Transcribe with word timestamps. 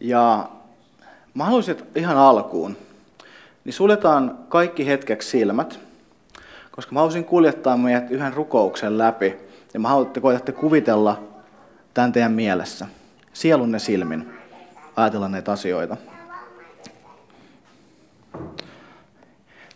Ja 0.00 0.48
mä 1.34 1.44
haluaisin, 1.44 1.72
että 1.78 2.00
ihan 2.00 2.16
alkuun, 2.16 2.76
niin 3.64 3.72
suljetaan 3.72 4.38
kaikki 4.48 4.86
hetkeksi 4.86 5.30
silmät, 5.30 5.80
koska 6.70 6.92
mä 6.92 7.00
haluaisin 7.00 7.24
kuljettaa 7.24 7.76
meidät 7.76 8.10
yhden 8.10 8.34
rukouksen 8.34 8.98
läpi. 8.98 9.36
Ja 9.74 9.80
mä 9.80 9.88
haluatte 9.88 10.20
koetatte 10.20 10.52
kuvitella 10.52 11.22
tämän 11.94 12.12
teidän 12.12 12.32
mielessä, 12.32 12.86
sielunne 13.32 13.78
silmin, 13.78 14.32
ajatella 14.96 15.28
näitä 15.28 15.52
asioita. 15.52 15.96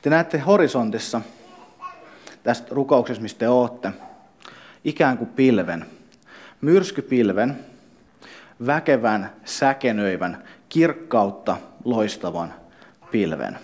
Te 0.03 0.11
näette 0.11 0.39
horisontissa 0.39 1.21
tästä 2.43 2.67
rukouksesta, 2.71 3.23
mistä 3.23 3.39
te 3.39 3.49
ootte, 3.49 3.93
ikään 4.85 5.19
kuin 5.19 5.31
pilven, 5.31 5.87
myrskypilven, 6.61 7.72
väkevän, 8.67 9.31
säkenöivän, 9.45 10.43
kirkkautta 10.69 11.57
loistavan 11.85 12.55
pilven. 13.11 13.59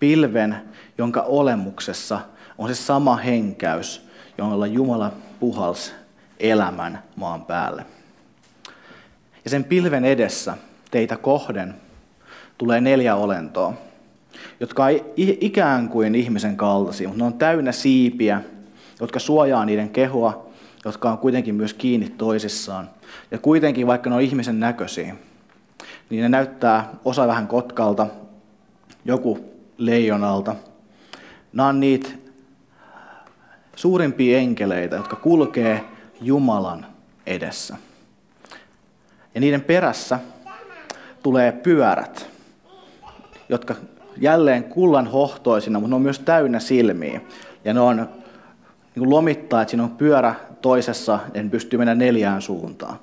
Pilven, 0.00 0.56
jonka 0.98 1.22
olemuksessa 1.22 2.20
on 2.58 2.68
se 2.68 2.74
sama 2.74 3.16
henkäys, 3.16 4.06
jolla 4.38 4.66
Jumala 4.66 5.12
puhals 5.40 5.94
elämän 6.40 7.02
maan 7.16 7.44
päälle. 7.44 7.86
Ja 9.44 9.50
sen 9.50 9.64
pilven 9.64 10.04
edessä 10.04 10.56
teitä 10.90 11.16
kohden 11.16 11.74
tulee 12.58 12.80
neljä 12.80 13.16
olentoa, 13.16 13.74
jotka 14.60 14.84
on 14.84 14.90
ikään 15.16 15.88
kuin 15.88 16.14
ihmisen 16.14 16.56
kaltaisia, 16.56 17.08
mutta 17.08 17.24
ne 17.24 17.26
on 17.26 17.38
täynnä 17.38 17.72
siipiä, 17.72 18.42
jotka 19.00 19.18
suojaa 19.18 19.64
niiden 19.64 19.90
kehoa, 19.90 20.49
jotka 20.84 21.10
on 21.10 21.18
kuitenkin 21.18 21.54
myös 21.54 21.74
kiinni 21.74 22.08
toisissaan. 22.08 22.90
Ja 23.30 23.38
kuitenkin, 23.38 23.86
vaikka 23.86 24.10
ne 24.10 24.16
on 24.16 24.22
ihmisen 24.22 24.60
näköisiä, 24.60 25.16
niin 26.10 26.22
ne 26.22 26.28
näyttää 26.28 26.90
osa 27.04 27.26
vähän 27.26 27.48
kotkalta, 27.48 28.06
joku 29.04 29.44
leijonalta. 29.78 30.56
Nämä 31.52 31.68
on 31.68 31.80
niitä 31.80 32.08
suurimpia 33.76 34.38
enkeleitä, 34.38 34.96
jotka 34.96 35.16
kulkee 35.16 35.84
Jumalan 36.20 36.86
edessä. 37.26 37.76
Ja 39.34 39.40
niiden 39.40 39.60
perässä 39.60 40.18
tulee 41.22 41.52
pyörät, 41.52 42.30
jotka 43.48 43.74
jälleen 44.16 44.64
kullan 44.64 45.06
hohtoisina, 45.06 45.80
mutta 45.80 45.90
ne 45.90 45.94
on 45.94 46.02
myös 46.02 46.18
täynnä 46.18 46.58
silmiä. 46.58 47.20
Ja 47.64 47.74
ne 47.74 47.80
on 47.80 48.08
niin 49.00 49.10
lomittaa, 49.10 49.62
että 49.62 49.70
siinä 49.70 49.84
on 49.84 49.90
pyörä 49.90 50.34
toisessa, 50.62 51.18
ja 51.34 51.42
ne 51.42 51.48
pystyy 51.48 51.78
mennä 51.78 51.94
neljään 51.94 52.42
suuntaan. 52.42 52.98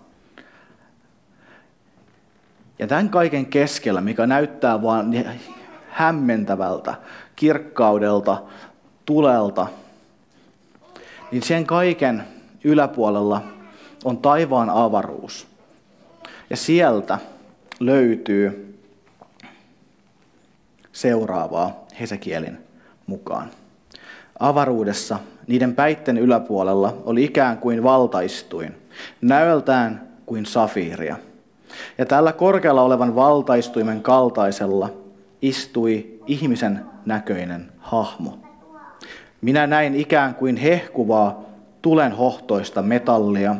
Ja 2.79 2.87
tämän 2.87 3.09
kaiken 3.09 3.45
keskellä, 3.45 4.01
mikä 4.01 4.27
näyttää 4.27 4.81
vain 4.81 5.25
hämmentävältä, 5.89 6.95
kirkkaudelta, 7.35 8.41
tulelta, 9.05 9.67
niin 11.31 11.43
sen 11.43 11.65
kaiken 11.65 12.23
yläpuolella 12.63 13.41
on 14.03 14.17
taivaan 14.17 14.69
avaruus. 14.69 15.47
Ja 16.49 16.57
sieltä 16.57 17.19
löytyy 17.79 18.79
seuraavaa 20.91 21.85
Hesekielin 21.99 22.57
mukaan. 23.07 23.49
Avaruudessa 24.39 25.19
niiden 25.47 25.75
päitten 25.75 26.17
yläpuolella 26.17 26.97
oli 27.05 27.23
ikään 27.23 27.57
kuin 27.57 27.83
valtaistuin, 27.83 28.75
näöltään 29.21 30.07
kuin 30.25 30.45
safiiria. 30.45 31.15
Ja 31.97 32.05
tällä 32.05 32.33
korkealla 32.33 32.81
olevan 32.81 33.15
valtaistuimen 33.15 34.01
kaltaisella 34.01 34.89
istui 35.41 36.19
ihmisen 36.27 36.85
näköinen 37.05 37.71
hahmo. 37.77 38.37
Minä 39.41 39.67
näin 39.67 39.95
ikään 39.95 40.35
kuin 40.35 40.57
hehkuvaa 40.57 41.41
tulen 41.81 42.11
hohtoista 42.11 42.81
metallia. 42.81 43.55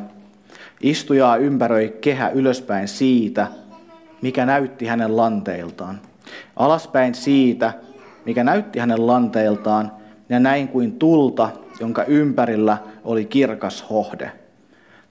Istujaa 0.81 1.37
ympäröi 1.37 1.97
kehä 2.01 2.29
ylöspäin 2.29 2.87
siitä, 2.87 3.47
mikä 4.21 4.45
näytti 4.45 4.85
hänen 4.85 5.17
lanteiltaan. 5.17 5.99
Alaspäin 6.55 7.15
siitä, 7.15 7.73
mikä 8.25 8.43
näytti 8.43 8.79
hänen 8.79 9.07
lanteiltaan, 9.07 9.91
ja 10.29 10.39
näin 10.39 10.67
kuin 10.67 10.91
tulta, 10.91 11.49
jonka 11.79 12.03
ympärillä 12.03 12.77
oli 13.03 13.25
kirkas 13.25 13.85
hohde. 13.89 14.31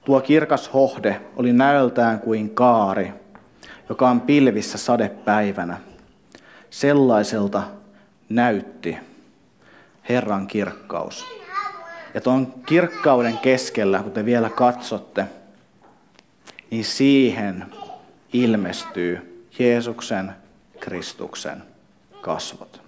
Tuo 0.05 0.21
kirkas 0.21 0.73
hohde 0.73 1.21
oli 1.35 1.53
näöltään 1.53 2.19
kuin 2.19 2.49
kaari, 2.49 3.13
joka 3.89 4.09
on 4.09 4.21
pilvissä 4.21 4.77
sadepäivänä. 4.77 5.77
Sellaiselta 6.69 7.63
näytti 8.29 8.97
Herran 10.09 10.47
kirkkaus. 10.47 11.25
Ja 12.13 12.21
tuon 12.21 12.53
kirkkauden 12.65 13.37
keskellä, 13.37 13.99
kun 14.03 14.11
te 14.11 14.25
vielä 14.25 14.49
katsotte, 14.49 15.25
niin 16.71 16.85
siihen 16.85 17.65
ilmestyy 18.33 19.45
Jeesuksen 19.59 20.31
Kristuksen 20.79 21.63
kasvot. 22.21 22.81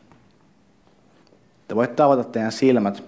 Te 1.67 1.75
voitte 1.75 2.03
avata 2.03 2.23
teidän 2.23 2.51
silmät. 2.51 3.03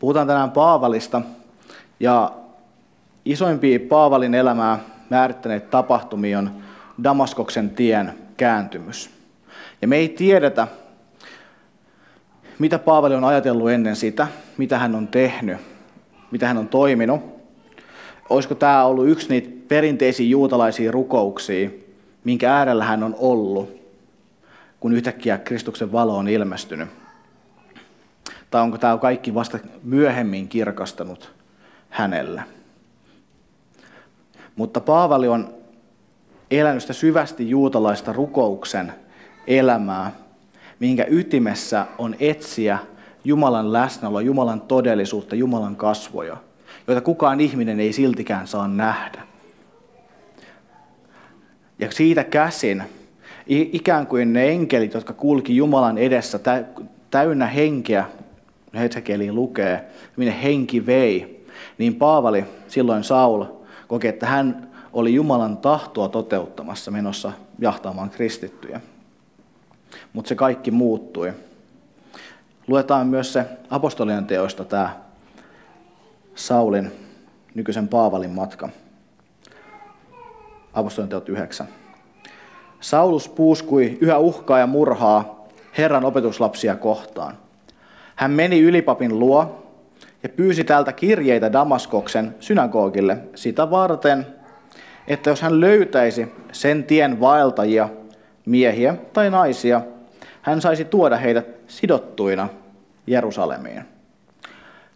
Puhutaan 0.00 0.26
tänään 0.26 0.50
Paavalista 0.50 1.22
ja 2.00 2.32
isoimpia 3.24 3.80
Paavalin 3.88 4.34
elämää 4.34 4.78
määrittäneitä 5.10 5.66
tapahtumia 5.66 6.38
on 6.38 6.50
Damaskoksen 7.04 7.70
tien 7.70 8.12
kääntymys. 8.36 9.10
Ja 9.82 9.88
me 9.88 9.96
ei 9.96 10.08
tiedetä, 10.08 10.68
mitä 12.58 12.78
Paavali 12.78 13.14
on 13.14 13.24
ajatellut 13.24 13.70
ennen 13.70 13.96
sitä, 13.96 14.26
mitä 14.56 14.78
hän 14.78 14.94
on 14.94 15.08
tehnyt, 15.08 15.58
mitä 16.30 16.48
hän 16.48 16.58
on 16.58 16.68
toiminut. 16.68 17.20
Olisiko 18.30 18.54
tämä 18.54 18.84
ollut 18.84 19.08
yksi 19.08 19.28
niitä 19.28 19.50
perinteisiä 19.68 20.26
juutalaisia 20.26 20.92
rukouksia, 20.92 21.70
minkä 22.24 22.54
äärellä 22.54 22.84
hän 22.84 23.02
on 23.02 23.16
ollut, 23.18 23.80
kun 24.80 24.92
yhtäkkiä 24.92 25.38
Kristuksen 25.38 25.92
valo 25.92 26.16
on 26.16 26.28
ilmestynyt? 26.28 26.99
Tai 28.50 28.62
onko 28.62 28.78
tämä 28.78 28.98
kaikki 28.98 29.34
vasta 29.34 29.58
myöhemmin 29.82 30.48
kirkastanut 30.48 31.32
hänelle? 31.90 32.42
Mutta 34.56 34.80
Paavali 34.80 35.28
on 35.28 35.54
elänyt 36.50 36.82
sitä 36.82 36.92
syvästi 36.92 37.50
juutalaista 37.50 38.12
rukouksen 38.12 38.92
elämää, 39.46 40.12
minkä 40.80 41.06
ytimessä 41.08 41.86
on 41.98 42.16
etsiä 42.20 42.78
Jumalan 43.24 43.72
läsnäoloa, 43.72 44.20
Jumalan 44.20 44.60
todellisuutta, 44.60 45.36
Jumalan 45.36 45.76
kasvoja, 45.76 46.36
joita 46.86 47.00
kukaan 47.00 47.40
ihminen 47.40 47.80
ei 47.80 47.92
siltikään 47.92 48.46
saa 48.46 48.68
nähdä. 48.68 49.22
Ja 51.78 51.90
siitä 51.90 52.24
käsin, 52.24 52.82
ikään 53.46 54.06
kuin 54.06 54.32
ne 54.32 54.48
enkelit, 54.48 54.94
jotka 54.94 55.12
kulki 55.12 55.56
Jumalan 55.56 55.98
edessä 55.98 56.40
täynnä 57.10 57.46
henkeä, 57.46 58.04
Hesekeli 58.74 59.32
lukee, 59.32 59.84
minne 60.16 60.42
henki 60.42 60.86
vei, 60.86 61.46
niin 61.78 61.94
Paavali, 61.94 62.44
silloin 62.68 63.04
Saul, 63.04 63.44
koki, 63.88 64.08
että 64.08 64.26
hän 64.26 64.70
oli 64.92 65.14
Jumalan 65.14 65.56
tahtoa 65.56 66.08
toteuttamassa 66.08 66.90
menossa 66.90 67.32
jahtaamaan 67.58 68.10
kristittyjä 68.10 68.80
mutta 70.12 70.28
se 70.28 70.34
kaikki 70.34 70.70
muuttui. 70.70 71.32
Luetaan 72.66 73.06
myös 73.06 73.32
se 73.32 73.44
apostolien 73.70 74.26
teoista 74.26 74.64
tämä 74.64 74.96
Saulin, 76.34 76.92
nykyisen 77.54 77.88
Paavalin 77.88 78.30
matka. 78.30 78.68
Apostolien 80.72 81.08
teot 81.08 81.28
9. 81.28 81.68
Saulus 82.80 83.28
puuskui 83.28 83.98
yhä 84.00 84.18
uhkaa 84.18 84.58
ja 84.58 84.66
murhaa 84.66 85.44
Herran 85.78 86.04
opetuslapsia 86.04 86.76
kohtaan. 86.76 87.38
Hän 88.20 88.30
meni 88.30 88.60
ylipapin 88.60 89.18
luo 89.18 89.64
ja 90.22 90.28
pyysi 90.28 90.64
täältä 90.64 90.92
kirjeitä 90.92 91.52
Damaskoksen 91.52 92.34
synagogille 92.40 93.18
sitä 93.34 93.70
varten, 93.70 94.26
että 95.08 95.30
jos 95.30 95.42
hän 95.42 95.60
löytäisi 95.60 96.32
sen 96.52 96.84
tien 96.84 97.20
vaeltajia, 97.20 97.88
miehiä 98.46 98.94
tai 99.12 99.30
naisia, 99.30 99.80
hän 100.42 100.60
saisi 100.60 100.84
tuoda 100.84 101.16
heidät 101.16 101.46
sidottuina 101.66 102.48
Jerusalemiin. 103.06 103.84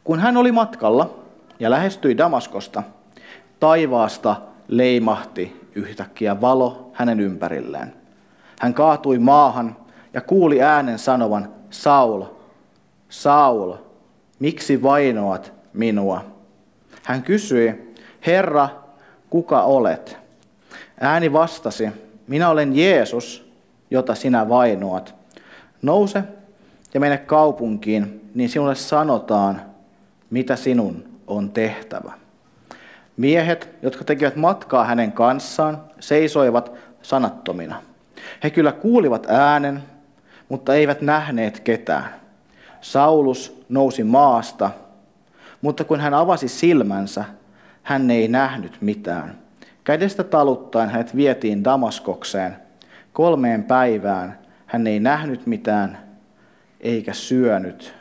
Kun 0.04 0.20
hän 0.20 0.36
oli 0.36 0.52
matkalla 0.52 1.18
ja 1.60 1.70
lähestyi 1.70 2.18
Damaskosta, 2.18 2.82
taivaasta 3.60 4.36
leimahti 4.68 5.68
yhtäkkiä 5.74 6.40
valo 6.40 6.90
hänen 6.92 7.20
ympärilleen. 7.20 7.94
Hän 8.60 8.74
kaatui 8.74 9.18
maahan 9.18 9.76
ja 10.12 10.20
kuuli 10.20 10.62
äänen 10.62 10.98
sanovan, 10.98 11.48
Saul, 11.70 12.33
Saul, 13.14 13.74
miksi 14.38 14.82
vainoat 14.82 15.52
minua? 15.72 16.24
Hän 17.02 17.22
kysyi, 17.22 17.94
Herra, 18.26 18.68
kuka 19.30 19.62
olet? 19.62 20.16
Ääni 21.00 21.32
vastasi, 21.32 21.88
minä 22.26 22.48
olen 22.48 22.76
Jeesus, 22.76 23.52
jota 23.90 24.14
sinä 24.14 24.48
vainoat. 24.48 25.14
Nouse 25.82 26.22
ja 26.94 27.00
mene 27.00 27.18
kaupunkiin, 27.18 28.30
niin 28.34 28.48
sinulle 28.48 28.74
sanotaan, 28.74 29.62
mitä 30.30 30.56
sinun 30.56 31.04
on 31.26 31.50
tehtävä. 31.50 32.12
Miehet, 33.16 33.68
jotka 33.82 34.04
tekivät 34.04 34.36
matkaa 34.36 34.84
hänen 34.84 35.12
kanssaan, 35.12 35.84
seisoivat 36.00 36.72
sanattomina. 37.02 37.82
He 38.42 38.50
kyllä 38.50 38.72
kuulivat 38.72 39.26
äänen, 39.28 39.82
mutta 40.48 40.74
eivät 40.74 41.00
nähneet 41.00 41.60
ketään. 41.60 42.23
Saulus 42.84 43.64
nousi 43.68 44.04
maasta, 44.04 44.70
mutta 45.62 45.84
kun 45.84 46.00
hän 46.00 46.14
avasi 46.14 46.48
silmänsä, 46.48 47.24
hän 47.82 48.10
ei 48.10 48.28
nähnyt 48.28 48.76
mitään. 48.80 49.38
Kädestä 49.84 50.24
taluttaen 50.24 50.90
hänet 50.90 51.16
vietiin 51.16 51.64
Damaskokseen. 51.64 52.56
Kolmeen 53.12 53.64
päivään 53.64 54.38
hän 54.66 54.86
ei 54.86 55.00
nähnyt 55.00 55.46
mitään, 55.46 55.98
eikä 56.80 57.12
syönyt, 57.12 57.94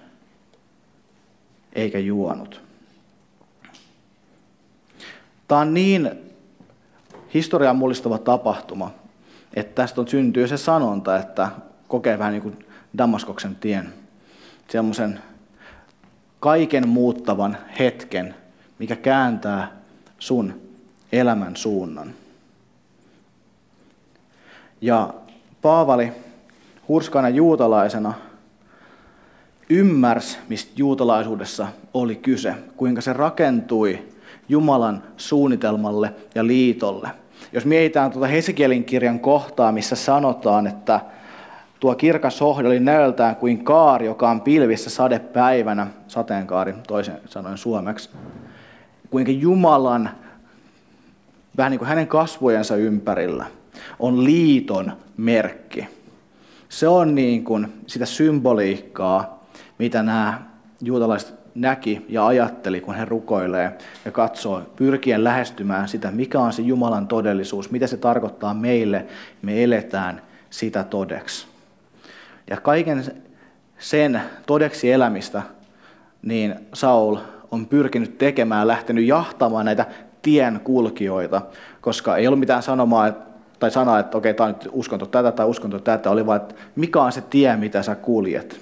eikä 1.74 2.00
juonut. 2.00 2.62
Tämä 5.48 5.62
on 5.62 5.74
niin 5.74 6.12
historian 7.34 7.76
mullistava 7.76 8.18
tapahtuma, 8.18 8.92
että 9.54 9.76
tästä 9.76 10.02
on 10.02 10.08
syntyy 10.08 10.48
se 10.48 10.58
sanonta, 10.58 11.18
että 11.18 11.50
kokee 11.88 12.20
vähän 12.20 12.34
niin 12.34 12.44
kuin 12.44 12.66
Damaskoksen 12.98 13.56
tien, 13.56 14.03
semmoisen 14.74 15.20
kaiken 16.40 16.88
muuttavan 16.88 17.58
hetken, 17.80 18.36
mikä 18.80 18.96
kääntää 18.96 19.72
sun 20.20 20.62
elämän 21.12 21.56
suunnan. 21.56 22.14
Ja 24.82 25.14
Paavali 25.62 26.12
hurskana 26.88 27.30
juutalaisena 27.30 28.14
ymmärsi, 29.70 30.38
mistä 30.50 30.72
juutalaisuudessa 30.76 31.68
oli 31.94 32.16
kyse, 32.16 32.56
kuinka 32.78 33.02
se 33.02 33.14
rakentui 33.14 34.00
Jumalan 34.50 35.04
suunnitelmalle 35.18 36.14
ja 36.36 36.48
liitolle. 36.48 37.10
Jos 37.52 37.66
mietitään 37.66 38.12
tuota 38.12 38.28
Hesekielin 38.28 38.84
kirjan 38.84 39.20
kohtaa, 39.20 39.72
missä 39.72 39.96
sanotaan, 39.96 40.68
että 40.68 41.00
tuo 41.84 41.96
kirkas 41.96 42.42
hohde 42.42 42.68
oli 42.68 42.80
näöltään 42.80 43.36
kuin 43.36 43.64
kaari, 43.64 44.06
joka 44.06 44.30
on 44.30 44.42
pilvissä 44.42 44.90
sadepäivänä, 44.90 45.88
sateenkaari 46.08 46.74
toisen 46.88 47.22
sanoen 47.26 47.58
suomeksi, 47.58 48.10
kuinka 49.10 49.32
Jumalan, 49.32 50.10
vähän 51.58 51.72
niin 51.72 51.80
kuin 51.80 51.90
hänen 51.90 52.08
kasvojensa 52.08 52.76
ympärillä, 52.76 53.46
on 54.00 54.24
liiton 54.24 54.92
merkki. 55.18 55.88
Se 56.70 56.88
on 56.88 57.16
niin 57.16 57.44
kuin 57.44 57.74
sitä 57.88 58.06
symboliikkaa, 58.06 59.46
mitä 59.78 60.04
nämä 60.04 60.42
juutalaiset 60.82 61.34
näki 61.56 62.06
ja 62.10 62.28
ajatteli, 62.28 62.82
kun 62.82 62.96
he 62.96 63.06
rukoilee 63.06 63.78
ja 64.06 64.12
katsoo, 64.12 64.62
pyrkien 64.76 65.24
lähestymään 65.24 65.88
sitä, 65.88 66.12
mikä 66.12 66.40
on 66.40 66.54
se 66.54 66.62
Jumalan 66.62 67.08
todellisuus, 67.08 67.72
mitä 67.72 67.88
se 67.88 67.98
tarkoittaa 67.98 68.54
meille, 68.54 69.06
me 69.42 69.64
eletään 69.64 70.22
sitä 70.50 70.84
todeksi. 70.84 71.53
Ja 72.50 72.58
kaiken 72.58 73.04
sen 73.78 74.22
todeksi 74.46 74.92
elämistä, 74.92 75.42
niin 76.22 76.56
Saul 76.74 77.18
on 77.52 77.66
pyrkinyt 77.66 78.18
tekemään, 78.18 78.68
lähtenyt 78.68 79.06
jahtamaan 79.06 79.66
näitä 79.66 79.86
tien 80.22 80.60
kulkijoita, 80.64 81.42
koska 81.82 82.18
ei 82.18 82.28
ollut 82.28 82.40
mitään 82.40 82.64
sanomaa 82.64 83.12
tai 83.60 83.72
sanaa, 83.72 84.00
että 84.00 84.18
okei, 84.18 84.34
tämä 84.34 84.48
on 84.48 84.54
nyt 84.54 84.70
uskonto 84.72 85.06
tätä 85.06 85.32
tai 85.32 85.46
uskonto 85.46 85.80
tätä, 85.80 86.10
oli 86.10 86.26
vaan, 86.26 86.42
että 86.42 86.56
mikä 86.76 87.02
on 87.02 87.12
se 87.12 87.22
tie, 87.22 87.58
mitä 87.58 87.84
sä 87.84 87.96
kuljet. 87.96 88.60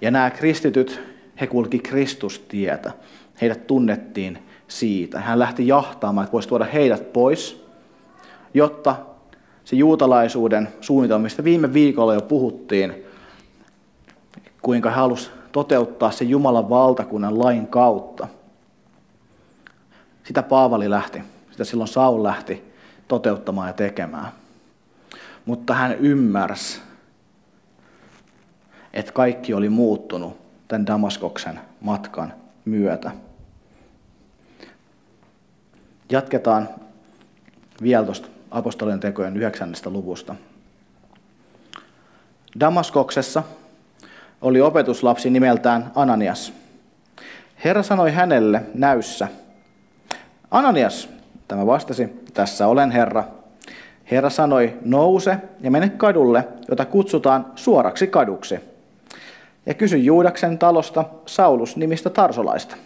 Ja 0.00 0.10
nämä 0.10 0.30
kristityt, 0.30 1.00
he 1.40 1.46
kulki 1.46 1.78
Kristustietä. 1.78 2.92
Heidät 3.40 3.66
tunnettiin 3.66 4.38
siitä. 4.68 5.20
Hän 5.20 5.38
lähti 5.38 5.66
jahtaamaan, 5.66 6.24
että 6.24 6.32
voisi 6.32 6.48
tuoda 6.48 6.64
heidät 6.64 7.12
pois, 7.12 7.66
jotta 8.54 8.96
se 9.68 9.76
juutalaisuuden 9.76 10.68
suunnitelma, 10.80 11.22
mistä 11.22 11.44
viime 11.44 11.72
viikolla 11.72 12.14
jo 12.14 12.20
puhuttiin, 12.20 13.04
kuinka 14.62 14.88
hän 14.90 14.98
halusi 14.98 15.30
toteuttaa 15.52 16.10
se 16.10 16.24
Jumalan 16.24 16.70
valtakunnan 16.70 17.38
lain 17.38 17.66
kautta. 17.66 18.28
Sitä 20.24 20.42
Paavali 20.42 20.90
lähti, 20.90 21.22
sitä 21.50 21.64
silloin 21.64 21.88
Saul 21.88 22.22
lähti 22.22 22.72
toteuttamaan 23.08 23.68
ja 23.68 23.72
tekemään. 23.72 24.28
Mutta 25.46 25.74
hän 25.74 25.92
ymmärsi, 25.92 26.80
että 28.92 29.12
kaikki 29.12 29.54
oli 29.54 29.68
muuttunut 29.68 30.36
tämän 30.68 30.86
Damaskoksen 30.86 31.60
matkan 31.80 32.32
myötä. 32.64 33.10
Jatketaan 36.10 36.68
vielä 37.82 38.04
tuosta 38.04 38.28
apostolien 38.50 39.00
tekojen 39.00 39.36
9. 39.36 39.72
luvusta. 39.86 40.34
Damaskoksessa 42.60 43.42
oli 44.42 44.60
opetuslapsi 44.60 45.30
nimeltään 45.30 45.92
Ananias. 45.94 46.52
Herra 47.64 47.82
sanoi 47.82 48.12
hänelle 48.12 48.62
näyssä, 48.74 49.28
Ananias, 50.50 51.08
tämä 51.48 51.66
vastasi, 51.66 52.22
tässä 52.34 52.66
olen 52.66 52.90
Herra. 52.90 53.24
Herra 54.10 54.30
sanoi, 54.30 54.78
nouse 54.84 55.36
ja 55.60 55.70
mene 55.70 55.88
kadulle, 55.88 56.48
jota 56.68 56.84
kutsutaan 56.84 57.46
suoraksi 57.56 58.06
kaduksi. 58.06 58.60
Ja 59.66 59.74
kysy 59.74 59.96
Juudaksen 59.96 60.58
talosta 60.58 61.04
Saulus 61.26 61.76
nimistä 61.76 62.10
Tarsolaista. 62.10 62.76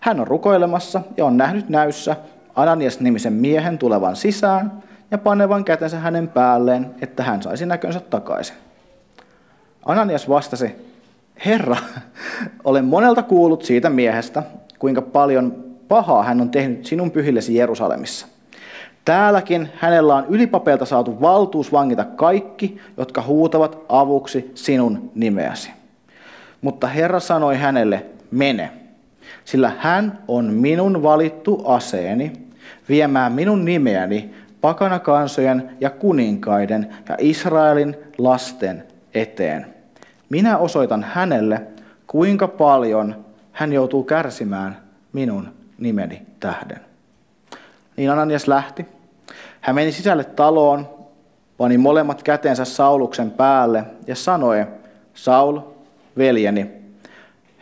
Hän 0.00 0.20
on 0.20 0.26
rukoilemassa 0.26 1.02
ja 1.16 1.24
on 1.24 1.36
nähnyt 1.36 1.68
näyssä 1.68 2.16
Ananias-nimisen 2.54 3.32
miehen 3.32 3.78
tulevan 3.78 4.16
sisään 4.16 4.82
ja 5.10 5.18
panevan 5.18 5.64
kätensä 5.64 5.98
hänen 5.98 6.28
päälleen, 6.28 6.90
että 7.00 7.22
hän 7.22 7.42
saisi 7.42 7.66
näkönsä 7.66 8.00
takaisin. 8.00 8.56
Ananias 9.84 10.28
vastasi, 10.28 10.76
Herra, 11.46 11.76
olen 12.64 12.84
monelta 12.84 13.22
kuullut 13.22 13.62
siitä 13.62 13.90
miehestä, 13.90 14.42
kuinka 14.78 15.02
paljon 15.02 15.64
pahaa 15.88 16.22
hän 16.22 16.40
on 16.40 16.50
tehnyt 16.50 16.86
sinun 16.86 17.10
pyhillesi 17.10 17.54
Jerusalemissa. 17.54 18.26
Täälläkin 19.04 19.68
hänellä 19.74 20.14
on 20.14 20.26
ylipapeilta 20.28 20.84
saatu 20.84 21.20
valtuus 21.20 21.72
vangita 21.72 22.04
kaikki, 22.04 22.80
jotka 22.96 23.22
huutavat 23.22 23.78
avuksi 23.88 24.50
sinun 24.54 25.10
nimeäsi. 25.14 25.70
Mutta 26.60 26.86
Herra 26.86 27.20
sanoi 27.20 27.56
hänelle, 27.56 28.06
mene, 28.30 28.70
sillä 29.44 29.72
hän 29.78 30.18
on 30.28 30.44
minun 30.44 31.02
valittu 31.02 31.62
aseeni 31.64 32.32
viemään 32.88 33.32
minun 33.32 33.64
nimeäni 33.64 34.34
pakanakansojen 34.60 35.70
ja 35.80 35.90
kuninkaiden 35.90 36.94
ja 37.08 37.16
Israelin 37.18 37.96
lasten 38.18 38.84
eteen. 39.14 39.66
Minä 40.28 40.58
osoitan 40.58 41.06
hänelle, 41.12 41.62
kuinka 42.06 42.48
paljon 42.48 43.24
hän 43.52 43.72
joutuu 43.72 44.04
kärsimään 44.04 44.76
minun 45.12 45.48
nimeni 45.78 46.22
tähden. 46.40 46.80
Niin 47.96 48.10
Ananias 48.10 48.48
lähti. 48.48 48.86
Hän 49.60 49.74
meni 49.74 49.92
sisälle 49.92 50.24
taloon, 50.24 50.88
pani 51.56 51.78
molemmat 51.78 52.22
kätensä 52.22 52.64
Sauluksen 52.64 53.30
päälle 53.30 53.84
ja 54.06 54.16
sanoi, 54.16 54.66
Saul, 55.14 55.60
veljeni, 56.18 56.70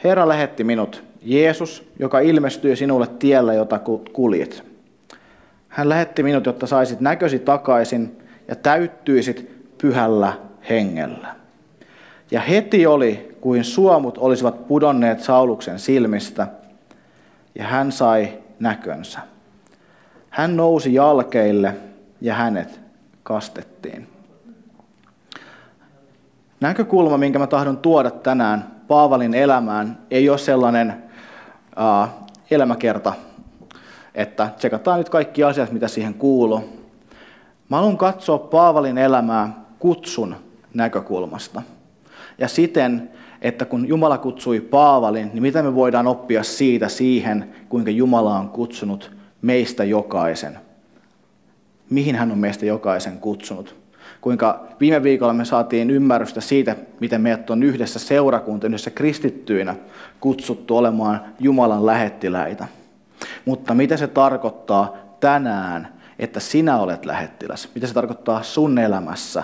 Herra 0.04 0.28
lähetti 0.28 0.64
minut, 0.64 1.04
Jeesus, 1.22 1.88
joka 1.98 2.20
ilmestyi 2.20 2.76
sinulle 2.76 3.06
tiellä, 3.18 3.54
jota 3.54 3.80
kuljet. 4.12 4.64
Hän 5.68 5.88
lähetti 5.88 6.22
minut, 6.22 6.46
jotta 6.46 6.66
saisit 6.66 7.00
näkösi 7.00 7.38
takaisin 7.38 8.18
ja 8.48 8.56
täyttyisit 8.56 9.68
pyhällä 9.78 10.32
hengellä. 10.68 11.34
Ja 12.30 12.40
heti 12.40 12.86
oli, 12.86 13.36
kuin 13.40 13.64
suomut 13.64 14.18
olisivat 14.18 14.68
pudonneet 14.68 15.20
Sauluksen 15.20 15.78
silmistä, 15.78 16.46
ja 17.54 17.64
hän 17.64 17.92
sai 17.92 18.38
näkönsä. 18.60 19.20
Hän 20.30 20.56
nousi 20.56 20.94
jalkeille 20.94 21.74
ja 22.20 22.34
hänet 22.34 22.80
kastettiin. 23.22 24.08
Näkökulma, 26.60 27.18
minkä 27.18 27.38
mä 27.38 27.46
tahdon 27.46 27.76
tuoda 27.76 28.10
tänään 28.10 28.70
Paavalin 28.88 29.34
elämään, 29.34 29.98
ei 30.10 30.30
ole 30.30 30.38
sellainen 30.38 31.02
uh, 31.76 32.08
elämäkerta, 32.50 33.12
että 34.18 34.50
tsekataan 34.56 34.98
nyt 34.98 35.08
kaikki 35.08 35.44
asiat, 35.44 35.72
mitä 35.72 35.88
siihen 35.88 36.14
kuuluu. 36.14 36.64
Mä 37.68 37.76
haluan 37.76 37.96
katsoa 37.96 38.38
Paavalin 38.38 38.98
elämää 38.98 39.64
kutsun 39.78 40.36
näkökulmasta. 40.74 41.62
Ja 42.38 42.48
siten, 42.48 43.10
että 43.42 43.64
kun 43.64 43.88
Jumala 43.88 44.18
kutsui 44.18 44.60
Paavalin, 44.60 45.30
niin 45.32 45.42
mitä 45.42 45.62
me 45.62 45.74
voidaan 45.74 46.06
oppia 46.06 46.42
siitä 46.42 46.88
siihen, 46.88 47.48
kuinka 47.68 47.90
Jumala 47.90 48.38
on 48.38 48.48
kutsunut 48.48 49.10
meistä 49.42 49.84
jokaisen. 49.84 50.58
Mihin 51.90 52.14
hän 52.14 52.32
on 52.32 52.38
meistä 52.38 52.66
jokaisen 52.66 53.18
kutsunut. 53.18 53.76
Kuinka 54.20 54.66
viime 54.80 55.02
viikolla 55.02 55.32
me 55.32 55.44
saatiin 55.44 55.90
ymmärrystä 55.90 56.40
siitä, 56.40 56.76
miten 57.00 57.20
meidät 57.20 57.50
on 57.50 57.62
yhdessä 57.62 57.98
seurakunta, 57.98 58.66
yhdessä 58.66 58.90
kristittyinä 58.90 59.74
kutsuttu 60.20 60.76
olemaan 60.76 61.20
Jumalan 61.40 61.86
lähettiläitä. 61.86 62.68
Mutta 63.44 63.74
mitä 63.74 63.96
se 63.96 64.06
tarkoittaa 64.06 64.96
tänään, 65.20 65.92
että 66.18 66.40
sinä 66.40 66.78
olet 66.78 67.04
lähettiläs? 67.04 67.68
Mitä 67.74 67.86
se 67.86 67.94
tarkoittaa 67.94 68.42
sun 68.42 68.78
elämässä? 68.78 69.42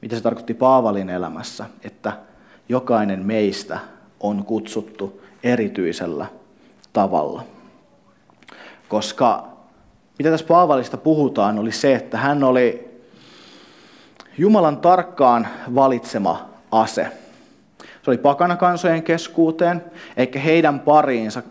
Mitä 0.00 0.16
se 0.16 0.22
tarkoitti 0.22 0.54
Paavalin 0.54 1.10
elämässä, 1.10 1.64
että 1.84 2.12
jokainen 2.68 3.26
meistä 3.26 3.78
on 4.20 4.44
kutsuttu 4.44 5.22
erityisellä 5.42 6.26
tavalla? 6.92 7.44
Koska 8.88 9.48
mitä 10.18 10.30
tässä 10.30 10.46
Paavalista 10.46 10.96
puhutaan, 10.96 11.58
oli 11.58 11.72
se, 11.72 11.94
että 11.94 12.18
hän 12.18 12.44
oli 12.44 12.92
Jumalan 14.38 14.76
tarkkaan 14.76 15.48
valitsema 15.74 16.48
ase. 16.70 17.12
Se 17.78 18.10
oli 18.10 18.18
pakanakansojen 18.18 19.02
keskuuteen, 19.02 19.84
eikä 20.16 20.40
heidän 20.40 20.80
pariinsa, 20.80 21.42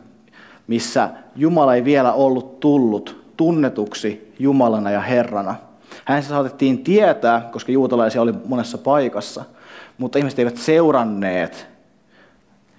missä 0.67 1.09
Jumala 1.35 1.75
ei 1.75 1.85
vielä 1.85 2.13
ollut 2.13 2.59
tullut 2.59 3.33
tunnetuksi 3.37 4.33
Jumalana 4.39 4.91
ja 4.91 5.01
Herrana. 5.01 5.55
Hänestä 6.05 6.29
saatettiin 6.29 6.83
tietää, 6.83 7.49
koska 7.51 7.71
juutalaisia 7.71 8.21
oli 8.21 8.33
monessa 8.45 8.77
paikassa, 8.77 9.43
mutta 9.97 10.19
ihmiset 10.19 10.39
eivät 10.39 10.57
seuranneet 10.57 11.67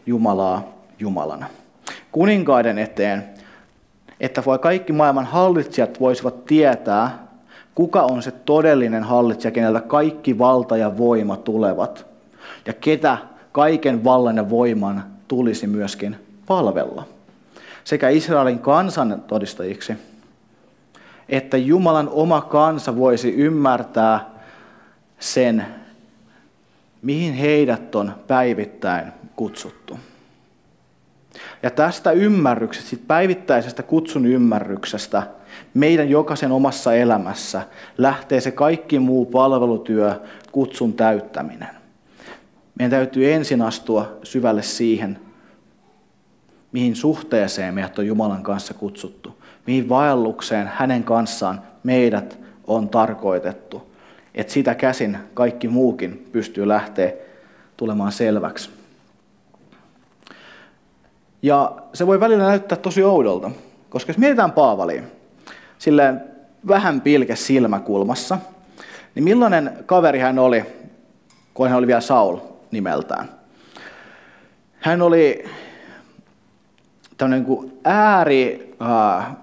Jumalaa 0.06 0.68
Jumalana. 0.98 1.46
Kuninkaiden 2.12 2.78
eteen, 2.78 3.24
että 4.20 4.42
voi 4.46 4.58
kaikki 4.58 4.92
maailman 4.92 5.24
hallitsijat 5.24 6.00
voisivat 6.00 6.44
tietää, 6.44 7.26
kuka 7.74 8.02
on 8.02 8.22
se 8.22 8.30
todellinen 8.30 9.02
hallitsija, 9.02 9.50
keneltä 9.50 9.80
kaikki 9.80 10.38
valta 10.38 10.76
ja 10.76 10.98
voima 10.98 11.36
tulevat, 11.36 12.06
ja 12.66 12.72
ketä 12.72 13.18
kaiken 13.52 14.04
vallan 14.04 14.36
ja 14.36 14.50
voiman 14.50 15.04
tulisi 15.28 15.66
myöskin 15.66 16.16
palvella. 16.46 17.04
Sekä 17.84 18.08
Israelin 18.08 18.58
kansan 18.58 19.24
todistajiksi, 19.26 19.92
että 21.28 21.56
Jumalan 21.56 22.08
oma 22.08 22.40
kansa 22.40 22.96
voisi 22.96 23.34
ymmärtää 23.34 24.30
sen, 25.18 25.66
mihin 27.02 27.34
heidät 27.34 27.94
on 27.94 28.14
päivittäin 28.26 29.12
kutsuttu. 29.36 29.98
Ja 31.62 31.70
tästä 31.70 32.10
ymmärryksestä, 32.10 32.90
siitä 32.90 33.04
päivittäisestä 33.06 33.82
kutsun 33.82 34.26
ymmärryksestä, 34.26 35.22
meidän 35.74 36.10
jokaisen 36.10 36.52
omassa 36.52 36.94
elämässä 36.94 37.62
lähtee 37.98 38.40
se 38.40 38.50
kaikki 38.50 38.98
muu 38.98 39.26
palvelutyö, 39.26 40.20
kutsun 40.52 40.92
täyttäminen. 40.92 41.68
Meidän 42.78 42.90
täytyy 42.90 43.32
ensin 43.32 43.62
astua 43.62 44.18
syvälle 44.22 44.62
siihen, 44.62 45.18
mihin 46.72 46.96
suhteeseen 46.96 47.74
meidät 47.74 47.98
on 47.98 48.06
Jumalan 48.06 48.42
kanssa 48.42 48.74
kutsuttu, 48.74 49.42
mihin 49.66 49.88
vaellukseen 49.88 50.70
hänen 50.74 51.04
kanssaan 51.04 51.62
meidät 51.82 52.38
on 52.66 52.88
tarkoitettu. 52.88 53.92
Että 54.34 54.52
sitä 54.52 54.74
käsin 54.74 55.18
kaikki 55.34 55.68
muukin 55.68 56.28
pystyy 56.32 56.68
lähteä 56.68 57.12
tulemaan 57.76 58.12
selväksi. 58.12 58.70
Ja 61.42 61.72
se 61.94 62.06
voi 62.06 62.20
välillä 62.20 62.44
näyttää 62.44 62.78
tosi 62.78 63.02
oudolta, 63.02 63.50
koska 63.90 64.10
jos 64.10 64.18
mietitään 64.18 64.52
Paavalia, 64.52 65.02
silleen 65.78 66.22
vähän 66.68 67.00
pilke 67.00 67.36
silmäkulmassa, 67.36 68.38
niin 69.14 69.24
millainen 69.24 69.78
kaveri 69.86 70.18
hän 70.18 70.38
oli, 70.38 70.64
kun 71.54 71.68
hän 71.68 71.78
oli 71.78 71.86
vielä 71.86 72.00
Saul 72.00 72.36
nimeltään? 72.70 73.28
Hän 74.80 75.02
oli 75.02 75.44
tämmöinen 77.22 77.46
niin 77.48 77.80
ääri, 77.84 78.74
äh, 78.82 79.36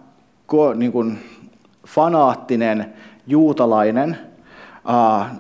ko, 0.45 0.74
niin 0.74 0.91
kuin 0.91 1.17
fanaattinen 1.88 2.93
juutalainen, 3.27 4.17
äh, 4.89 5.31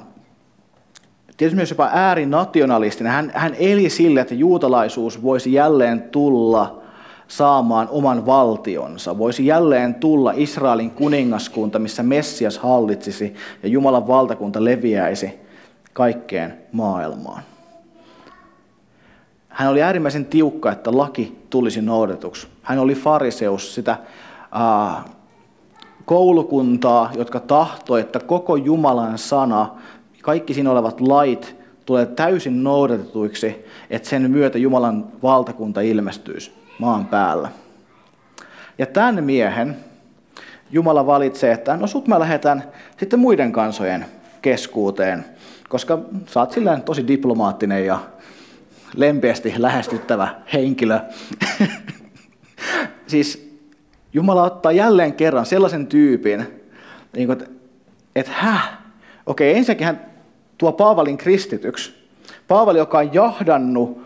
tietysti 1.37 1.55
myös 1.55 1.69
jopa 1.69 1.89
äärinationalistinen. 1.93 3.11
Hän, 3.11 3.31
hän 3.35 3.55
eli 3.59 3.89
sille, 3.89 4.21
että 4.21 4.35
juutalaisuus 4.35 5.23
voisi 5.23 5.53
jälleen 5.53 6.01
tulla 6.01 6.81
saamaan 7.27 7.87
oman 7.91 8.25
valtionsa. 8.25 9.17
Voisi 9.17 9.45
jälleen 9.45 9.95
tulla 9.95 10.33
Israelin 10.35 10.91
kuningaskunta, 10.91 11.79
missä 11.79 12.03
Messias 12.03 12.57
hallitsisi 12.57 13.35
ja 13.63 13.69
Jumalan 13.69 14.07
valtakunta 14.07 14.63
leviäisi 14.63 15.39
kaikkeen 15.93 16.57
maailmaan. 16.71 17.43
Hän 19.59 19.69
oli 19.69 19.81
äärimmäisen 19.81 20.25
tiukka, 20.25 20.71
että 20.71 20.97
laki 20.97 21.45
tulisi 21.49 21.81
noudetuksi. 21.81 22.47
Hän 22.61 22.79
oli 22.79 22.95
fariseus, 22.95 23.75
sitä 23.75 23.91
äh, 23.91 25.05
koulukuntaa, 26.05 27.11
jotka 27.15 27.39
tahtoi, 27.39 28.01
että 28.01 28.19
koko 28.19 28.55
Jumalan 28.55 29.17
sana, 29.17 29.75
kaikki 30.21 30.53
siinä 30.53 30.71
olevat 30.71 31.01
lait 31.01 31.55
tulee 31.85 32.05
täysin 32.05 32.63
noudatetuiksi, 32.63 33.65
että 33.89 34.09
sen 34.09 34.31
myötä 34.31 34.57
Jumalan 34.57 35.05
valtakunta 35.23 35.81
ilmestyisi 35.81 36.51
maan 36.79 37.05
päällä. 37.05 37.49
Ja 38.77 38.85
tämän 38.85 39.23
miehen 39.23 39.75
Jumala 40.71 41.05
valitsee, 41.05 41.51
että 41.51 41.77
no 41.77 41.87
sut 41.87 42.07
mä 42.07 42.19
lähetän 42.19 42.63
sitten 42.97 43.19
muiden 43.19 43.51
kansojen 43.51 44.05
keskuuteen, 44.41 45.25
koska 45.69 45.99
sä 46.27 46.39
oot 46.39 46.55
tosi 46.85 47.07
diplomaattinen 47.07 47.85
ja 47.85 47.99
lempeästi 48.95 49.53
lähestyttävä 49.57 50.27
henkilö. 50.53 50.99
siis 53.07 53.49
Jumala 54.13 54.43
ottaa 54.43 54.71
jälleen 54.71 55.13
kerran 55.13 55.45
sellaisen 55.45 55.87
tyypin, 55.87 56.63
niin 57.15 57.31
että 57.31 57.45
et 58.15 58.27
häh, 58.27 58.77
okei 59.25 59.57
ensinnäkin 59.57 59.87
hän 59.87 60.05
tuo 60.57 60.71
Paavalin 60.71 61.17
kristityksi. 61.17 61.99
Paavali, 62.47 62.77
joka 62.77 62.97
on 62.97 63.13
jahdannut 63.13 64.01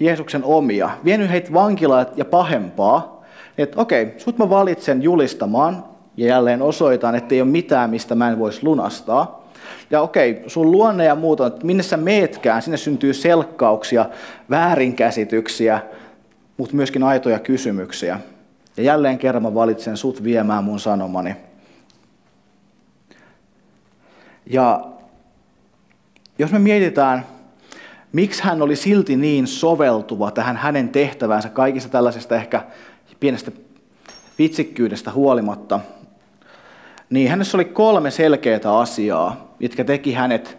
Jeesuksen 0.00 0.44
omia, 0.44 0.90
vienyt 1.04 1.30
heitä 1.30 1.52
vankilaan 1.52 2.06
ja 2.16 2.24
pahempaa, 2.24 3.24
että 3.58 3.80
okei, 3.80 4.14
sut 4.16 4.38
mä 4.38 4.50
valitsen 4.50 5.02
julistamaan 5.02 5.84
ja 6.16 6.26
jälleen 6.26 6.62
osoitan, 6.62 7.14
että 7.14 7.34
ei 7.34 7.40
ole 7.40 7.50
mitään, 7.50 7.90
mistä 7.90 8.14
mä 8.14 8.30
en 8.30 8.38
voisi 8.38 8.64
lunastaa. 8.64 9.47
Ja 9.90 10.00
okei, 10.00 10.42
sun 10.46 10.70
luonne 10.70 11.04
ja 11.04 11.14
muuta, 11.14 11.46
että 11.46 11.66
minne 11.66 11.82
sä 11.82 11.96
meetkään, 11.96 12.62
sinne 12.62 12.76
syntyy 12.76 13.14
selkkauksia, 13.14 14.06
väärinkäsityksiä, 14.50 15.80
mutta 16.56 16.76
myöskin 16.76 17.02
aitoja 17.02 17.38
kysymyksiä. 17.38 18.20
Ja 18.76 18.82
jälleen 18.82 19.18
kerran 19.18 19.42
mä 19.42 19.54
valitsen 19.54 19.96
sut 19.96 20.24
viemään 20.24 20.64
mun 20.64 20.80
sanomani. 20.80 21.36
Ja 24.46 24.84
jos 26.38 26.52
me 26.52 26.58
mietitään, 26.58 27.26
miksi 28.12 28.42
hän 28.42 28.62
oli 28.62 28.76
silti 28.76 29.16
niin 29.16 29.46
soveltuva 29.46 30.30
tähän 30.30 30.56
hänen 30.56 30.88
tehtäväänsä 30.88 31.48
kaikista 31.48 31.88
tällaisesta 31.88 32.36
ehkä 32.36 32.62
pienestä 33.20 33.50
vitsikkyydestä 34.38 35.12
huolimatta, 35.12 35.80
niin 37.10 37.30
hänessä 37.30 37.56
oli 37.56 37.64
kolme 37.64 38.10
selkeää 38.10 38.78
asiaa, 38.78 39.54
jotka 39.60 39.84
teki 39.84 40.12
hänet 40.12 40.58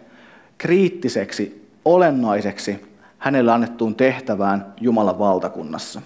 kriittiseksi, 0.58 1.70
olennaiseksi 1.84 2.86
hänelle 3.18 3.52
annettuun 3.52 3.94
tehtävään 3.94 4.74
Jumalan 4.80 5.18
valtakunnassa. 5.18 6.02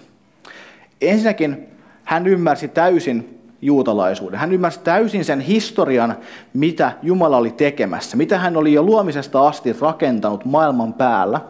Ensinnäkin 1.01 1.67
hän 2.03 2.27
ymmärsi 2.27 2.67
täysin 2.67 3.39
juutalaisuuden. 3.61 4.39
Hän 4.39 4.51
ymmärsi 4.51 4.79
täysin 4.79 5.25
sen 5.25 5.39
historian, 5.39 6.17
mitä 6.53 6.91
Jumala 7.03 7.37
oli 7.37 7.51
tekemässä, 7.51 8.17
mitä 8.17 8.37
hän 8.37 8.57
oli 8.57 8.73
jo 8.73 8.83
luomisesta 8.83 9.47
asti 9.47 9.75
rakentanut 9.81 10.45
maailman 10.45 10.93
päällä, 10.93 11.41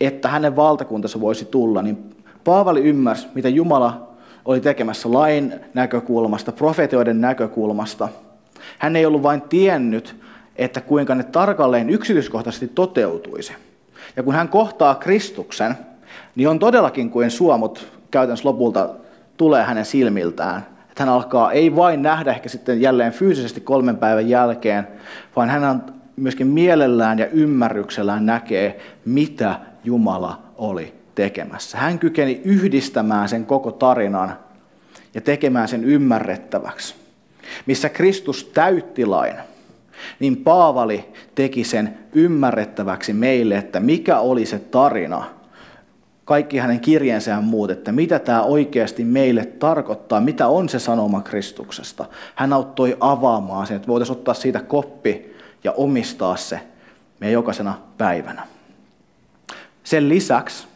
että 0.00 0.28
hänen 0.28 0.56
valtakuntansa 0.56 1.20
voisi 1.20 1.44
tulla. 1.44 1.82
Niin 1.82 2.14
Paavali 2.44 2.80
ymmärsi, 2.80 3.28
mitä 3.34 3.48
Jumala 3.48 4.09
oli 4.50 4.60
tekemässä 4.60 5.12
lain 5.12 5.54
näkökulmasta, 5.74 6.52
profetioiden 6.52 7.20
näkökulmasta. 7.20 8.08
Hän 8.78 8.96
ei 8.96 9.06
ollut 9.06 9.22
vain 9.22 9.42
tiennyt, 9.42 10.16
että 10.56 10.80
kuinka 10.80 11.14
ne 11.14 11.22
tarkalleen 11.22 11.90
yksityiskohtaisesti 11.90 12.68
toteutuisi. 12.68 13.52
Ja 14.16 14.22
kun 14.22 14.34
hän 14.34 14.48
kohtaa 14.48 14.94
Kristuksen, 14.94 15.74
niin 16.36 16.48
on 16.48 16.58
todellakin 16.58 17.10
kuin 17.10 17.30
suomut 17.30 17.86
käytännössä 18.10 18.48
lopulta 18.48 18.90
tulee 19.36 19.64
hänen 19.64 19.84
silmiltään. 19.84 20.66
Että 20.90 21.04
hän 21.04 21.14
alkaa 21.14 21.52
ei 21.52 21.76
vain 21.76 22.02
nähdä 22.02 22.30
ehkä 22.30 22.48
sitten 22.48 22.80
jälleen 22.80 23.12
fyysisesti 23.12 23.60
kolmen 23.60 23.96
päivän 23.96 24.28
jälkeen, 24.28 24.88
vaan 25.36 25.50
hän 25.50 25.84
myöskin 26.16 26.46
mielellään 26.46 27.18
ja 27.18 27.26
ymmärryksellään 27.26 28.26
näkee, 28.26 28.80
mitä 29.04 29.54
Jumala 29.84 30.42
oli 30.58 30.99
tekemässä. 31.14 31.78
Hän 31.78 31.98
kykeni 31.98 32.40
yhdistämään 32.44 33.28
sen 33.28 33.46
koko 33.46 33.72
tarinan 33.72 34.38
ja 35.14 35.20
tekemään 35.20 35.68
sen 35.68 35.84
ymmärrettäväksi. 35.84 36.94
Missä 37.66 37.88
Kristus 37.88 38.44
täytti 38.44 39.06
lain, 39.06 39.34
niin 40.20 40.36
Paavali 40.36 41.12
teki 41.34 41.64
sen 41.64 41.98
ymmärrettäväksi 42.12 43.12
meille, 43.12 43.56
että 43.56 43.80
mikä 43.80 44.18
oli 44.18 44.46
se 44.46 44.58
tarina, 44.58 45.24
kaikki 46.24 46.58
hänen 46.58 46.80
kirjeensä 46.80 47.30
ja 47.30 47.40
muut, 47.40 47.70
että 47.70 47.92
mitä 47.92 48.18
tämä 48.18 48.42
oikeasti 48.42 49.04
meille 49.04 49.44
tarkoittaa, 49.44 50.20
mitä 50.20 50.48
on 50.48 50.68
se 50.68 50.78
sanoma 50.78 51.20
Kristuksesta. 51.20 52.04
Hän 52.34 52.52
auttoi 52.52 52.96
avaamaan 53.00 53.66
sen, 53.66 53.76
että 53.76 53.88
voitaisiin 53.88 54.18
ottaa 54.18 54.34
siitä 54.34 54.60
koppi 54.60 55.36
ja 55.64 55.72
omistaa 55.72 56.36
se 56.36 56.60
meidän 57.20 57.32
jokaisena 57.32 57.78
päivänä. 57.98 58.46
Sen 59.84 60.08
lisäksi 60.08 60.66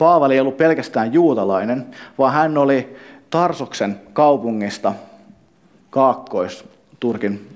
Paavali 0.00 0.34
ei 0.34 0.40
ollut 0.40 0.56
pelkästään 0.56 1.12
juutalainen, 1.12 1.86
vaan 2.18 2.32
hän 2.32 2.58
oli 2.58 2.96
Tarsoksen 3.30 4.00
kaupungista 4.12 4.92
Kaakkois-Turkin, 5.90 7.48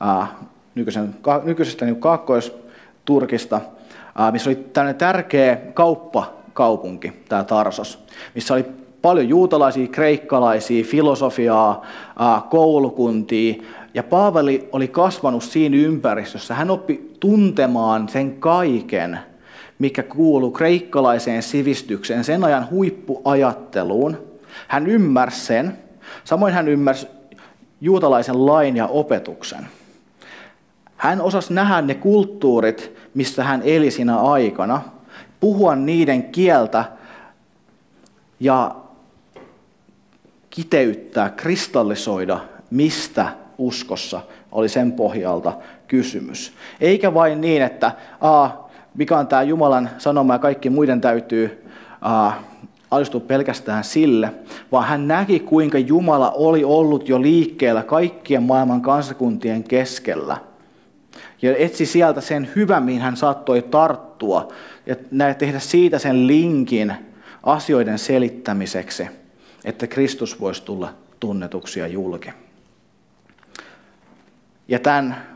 ää, 0.00 0.26
nykyisen, 0.74 1.14
ka, 1.22 1.40
nykyisestä 1.44 1.84
niin 1.84 2.00
Kaakkois-Turkista, 2.00 3.60
ää, 4.18 4.30
missä 4.30 4.50
oli 4.50 4.56
tämmöinen 4.56 4.94
tärkeä 4.94 5.56
kauppakaupunki, 5.74 7.12
tämä 7.28 7.44
Tarsos, 7.44 8.04
missä 8.34 8.54
oli 8.54 8.64
paljon 9.02 9.28
juutalaisia, 9.28 9.86
kreikkalaisia, 9.86 10.84
filosofiaa, 10.84 11.86
ää, 12.18 12.42
koulukuntia, 12.50 13.62
ja 13.94 14.02
Paavali 14.02 14.68
oli 14.72 14.88
kasvanut 14.88 15.42
siinä 15.42 15.76
ympäristössä. 15.76 16.54
Hän 16.54 16.70
oppi 16.70 17.10
tuntemaan 17.20 18.08
sen 18.08 18.36
kaiken– 18.40 19.18
mikä 19.78 20.02
kuuluu 20.02 20.50
kreikkalaiseen 20.50 21.42
sivistykseen, 21.42 22.24
sen 22.24 22.44
ajan 22.44 22.70
huippuajatteluun. 22.70 24.18
Hän 24.68 24.86
ymmärsi 24.86 25.40
sen. 25.40 25.78
Samoin 26.24 26.54
hän 26.54 26.68
ymmärsi 26.68 27.06
juutalaisen 27.80 28.46
lain 28.46 28.76
ja 28.76 28.86
opetuksen. 28.86 29.66
Hän 30.96 31.20
osasi 31.20 31.54
nähdä 31.54 31.82
ne 31.82 31.94
kulttuurit, 31.94 32.92
missä 33.14 33.44
hän 33.44 33.62
eli 33.64 33.90
siinä 33.90 34.20
aikana, 34.20 34.82
puhua 35.40 35.76
niiden 35.76 36.22
kieltä 36.22 36.84
ja 38.40 38.74
kiteyttää, 40.50 41.30
kristallisoida, 41.30 42.40
mistä 42.70 43.28
uskossa 43.58 44.20
oli 44.52 44.68
sen 44.68 44.92
pohjalta 44.92 45.52
kysymys. 45.88 46.52
Eikä 46.80 47.14
vain 47.14 47.40
niin, 47.40 47.62
että 47.62 47.92
a, 48.20 48.50
mikä 48.94 49.18
on 49.18 49.26
tämä 49.26 49.42
Jumalan 49.42 49.90
sanoma 49.98 50.32
ja 50.32 50.38
kaikki 50.38 50.70
muiden 50.70 51.00
täytyy 51.00 51.64
uh, 52.26 52.32
alistua 52.90 53.20
pelkästään 53.20 53.84
sille, 53.84 54.32
vaan 54.72 54.88
hän 54.88 55.08
näki, 55.08 55.40
kuinka 55.40 55.78
Jumala 55.78 56.30
oli 56.30 56.64
ollut 56.64 57.08
jo 57.08 57.22
liikkeellä 57.22 57.82
kaikkien 57.82 58.42
maailman 58.42 58.82
kansakuntien 58.82 59.64
keskellä. 59.64 60.36
Ja 61.42 61.56
etsi 61.56 61.86
sieltä 61.86 62.20
sen 62.20 62.50
hyvän, 62.56 62.82
mihin 62.82 63.00
hän 63.00 63.16
saattoi 63.16 63.62
tarttua, 63.62 64.52
ja 64.86 64.96
tehdä 65.38 65.58
siitä 65.58 65.98
sen 65.98 66.26
linkin 66.26 66.94
asioiden 67.42 67.98
selittämiseksi, 67.98 69.08
että 69.64 69.86
Kristus 69.86 70.40
voisi 70.40 70.62
tulla 70.62 70.94
tunnetuksi 71.20 71.80
ja 71.80 71.86
julki. 71.86 72.30
Ja 74.68 74.78
tämän 74.78 75.31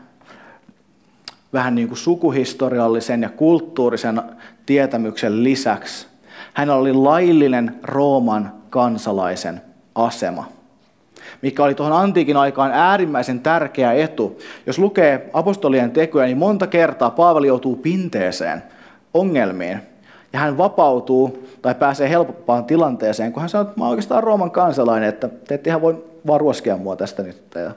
vähän 1.53 1.75
niin 1.75 1.87
kuin 1.87 1.97
sukuhistoriallisen 1.97 3.21
ja 3.21 3.29
kulttuurisen 3.29 4.21
tietämyksen 4.65 5.43
lisäksi 5.43 6.07
hänellä 6.53 6.81
oli 6.81 6.93
laillinen 6.93 7.75
Rooman 7.83 8.51
kansalaisen 8.69 9.61
asema, 9.95 10.49
mikä 11.41 11.63
oli 11.63 11.75
tuohon 11.75 11.97
antiikin 11.97 12.37
aikaan 12.37 12.71
äärimmäisen 12.71 13.39
tärkeä 13.39 13.93
etu. 13.93 14.39
Jos 14.65 14.79
lukee 14.79 15.29
apostolien 15.33 15.91
tekoja, 15.91 16.25
niin 16.25 16.37
monta 16.37 16.67
kertaa 16.67 17.09
Paavali 17.09 17.47
joutuu 17.47 17.75
pinteeseen, 17.75 18.63
ongelmiin, 19.13 19.79
ja 20.33 20.39
hän 20.39 20.57
vapautuu 20.57 21.47
tai 21.61 21.75
pääsee 21.75 22.09
helpompaan 22.09 22.65
tilanteeseen, 22.65 23.33
kun 23.33 23.41
hän 23.41 23.49
sanoo, 23.49 23.67
että 23.67 23.79
mä 23.79 23.83
olen 23.83 23.91
oikeastaan 23.91 24.23
Rooman 24.23 24.51
kansalainen, 24.51 25.09
että 25.09 25.27
te 25.27 25.55
ette 25.55 25.69
ihan 25.69 25.81
voi 25.81 26.03
vaan 26.27 26.39
ruoskea 26.39 26.77
mua 26.77 26.95
tästä 26.95 27.23
nyt. 27.23 27.41
Ja 27.55 27.71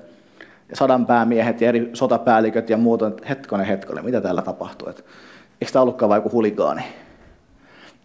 sadan 0.72 1.06
päämiehet 1.06 1.60
ja 1.60 1.68
eri 1.68 1.90
sotapäälliköt 1.92 2.70
ja 2.70 2.76
muut, 2.76 3.02
että 3.02 3.26
hetkonen, 3.28 3.66
hetkonen, 3.66 4.04
mitä 4.04 4.20
täällä 4.20 4.42
tapahtuu? 4.42 4.88
Että, 4.88 5.02
eikö 5.60 5.72
tämä 5.72 5.82
ollutkaan 5.82 6.08
vaikka 6.08 6.30
huligaani? 6.32 6.82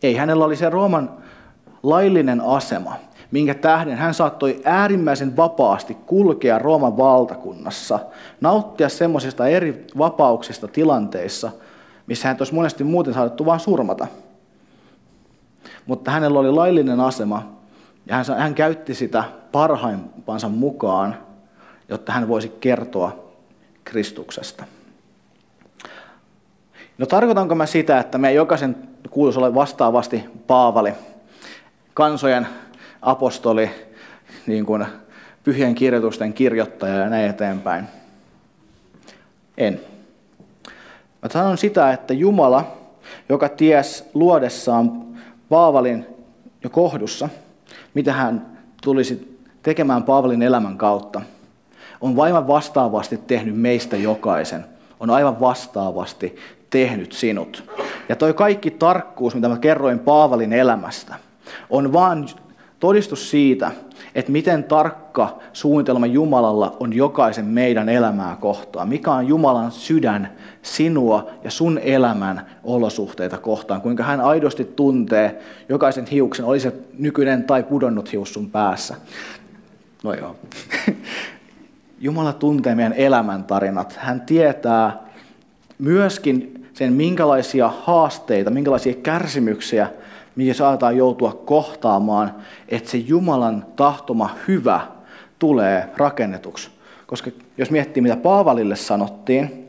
Ei, 0.04 0.16
hänellä 0.16 0.46
oli 0.46 0.56
se 0.56 0.70
Rooman 0.70 1.10
laillinen 1.84 2.42
asema, 2.42 2.96
minkä 3.32 3.54
tähden 3.54 3.98
hän 3.98 4.14
saattoi 4.14 4.62
äärimmäisen 4.66 5.38
vapaasti 5.38 5.98
kulkea 6.06 6.60
Rooman 6.60 6.98
valtakunnassa, 6.98 8.00
nauttia 8.42 8.90
semmoisista 8.90 9.48
eri 9.48 9.86
vapauksista 9.98 10.68
tilanteissa, 10.68 11.52
missä 12.08 12.28
hän 12.28 12.38
olisi 12.40 12.54
monesti 12.54 12.84
muuten 12.84 13.14
saatettu 13.14 13.46
vain 13.46 13.60
surmata. 13.60 14.08
Mutta 15.86 16.12
hänellä 16.12 16.40
oli 16.40 16.52
laillinen 16.52 17.00
asema, 17.00 17.56
ja 18.06 18.16
hän, 18.16 18.26
hän 18.38 18.56
käytti 18.56 18.94
sitä 18.94 19.24
parhaimpansa 19.52 20.50
mukaan 20.50 21.25
jotta 21.90 22.12
hän 22.12 22.28
voisi 22.28 22.50
kertoa 22.60 23.26
Kristuksesta. 23.84 24.66
No 26.98 27.06
tarkoitanko 27.06 27.56
mä 27.56 27.66
sitä, 27.66 28.00
että 28.00 28.18
me 28.18 28.34
jokaisen 28.34 28.76
kuuluisi 29.10 29.40
olla 29.40 29.56
vastaavasti 29.56 30.24
Paavali, 30.48 30.94
kansojen 31.94 32.48
apostoli, 33.02 33.70
niin 34.48 34.66
kuin 34.66 34.86
pyhien 35.44 35.76
kirjoitusten 35.76 36.34
kirjoittaja 36.34 36.96
ja 36.96 37.10
näin 37.10 37.30
eteenpäin? 37.30 37.86
En. 39.58 39.82
Mä 41.22 41.30
sanon 41.30 41.58
sitä, 41.58 41.94
että 41.94 42.14
Jumala, 42.14 42.78
joka 43.30 43.50
ties 43.50 44.10
luodessaan 44.14 45.06
Paavalin 45.50 46.06
jo 46.64 46.70
kohdussa, 46.70 47.30
mitä 47.94 48.14
hän 48.14 48.58
tulisi 48.84 49.40
tekemään 49.64 50.04
Paavalin 50.04 50.42
elämän 50.42 50.78
kautta– 50.78 51.22
on 52.02 52.20
aivan 52.20 52.48
vastaavasti 52.48 53.18
tehnyt 53.18 53.58
meistä 53.58 53.98
jokaisen. 53.98 54.66
On 55.00 55.10
aivan 55.10 55.40
vastaavasti 55.40 56.36
tehnyt 56.70 57.12
sinut. 57.12 57.64
Ja 58.10 58.16
toi 58.16 58.34
kaikki 58.34 58.72
tarkkuus, 58.72 59.36
mitä 59.36 59.50
mä 59.50 59.58
kerroin 59.58 60.00
Paavalin 60.00 60.54
elämästä, 60.54 61.16
on 61.70 61.94
vaan 61.94 62.28
todistus 62.80 63.32
siitä, 63.32 63.72
että 64.16 64.32
miten 64.32 64.64
tarkka 64.64 65.40
suunnitelma 65.54 66.06
Jumalalla 66.06 66.78
on 66.80 66.94
jokaisen 66.94 67.46
meidän 67.46 67.90
elämää 67.90 68.38
kohtaan. 68.40 68.90
Mikä 68.90 69.12
on 69.12 69.28
Jumalan 69.28 69.72
sydän 69.72 70.32
sinua 70.62 71.30
ja 71.44 71.52
sun 71.52 71.80
elämän 71.84 72.46
olosuhteita 72.64 73.38
kohtaan. 73.38 73.82
Kuinka 73.82 74.04
hän 74.04 74.22
aidosti 74.22 74.66
tuntee 74.66 75.40
jokaisen 75.70 76.06
hiuksen, 76.06 76.46
oli 76.46 76.60
se 76.60 76.74
nykyinen 76.98 77.44
tai 77.44 77.64
pudonnut 77.64 78.12
hius 78.12 78.34
sun 78.34 78.50
päässä. 78.50 78.96
No 80.04 80.14
joo. 80.14 80.36
Jumala 82.06 82.34
tuntee 82.34 82.76
meidän 82.76 82.94
elämäntarinat. 82.94 83.96
Hän 84.02 84.22
tietää 84.22 84.98
myöskin 85.80 86.68
sen, 86.74 86.94
minkälaisia 86.94 87.74
haasteita, 87.84 88.52
minkälaisia 88.52 88.94
kärsimyksiä, 88.94 89.90
mihin 90.36 90.56
saataan 90.56 90.98
joutua 90.98 91.34
kohtaamaan, 91.46 92.36
että 92.70 92.90
se 92.90 92.98
Jumalan 92.98 93.66
tahtoma 93.76 94.36
hyvä 94.48 94.82
tulee 95.40 95.90
rakennetuksi. 95.98 96.70
Koska 97.08 97.32
jos 97.58 97.72
miettii, 97.72 98.02
mitä 98.02 98.18
Paavalille 98.18 98.76
sanottiin, 98.76 99.68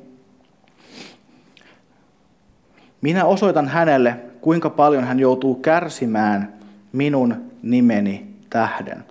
minä 3.00 3.24
osoitan 3.24 3.68
hänelle, 3.68 4.16
kuinka 4.40 4.70
paljon 4.70 5.04
hän 5.04 5.20
joutuu 5.20 5.54
kärsimään 5.54 6.52
minun 6.92 7.36
nimeni 7.62 8.26
tähden. 8.50 9.04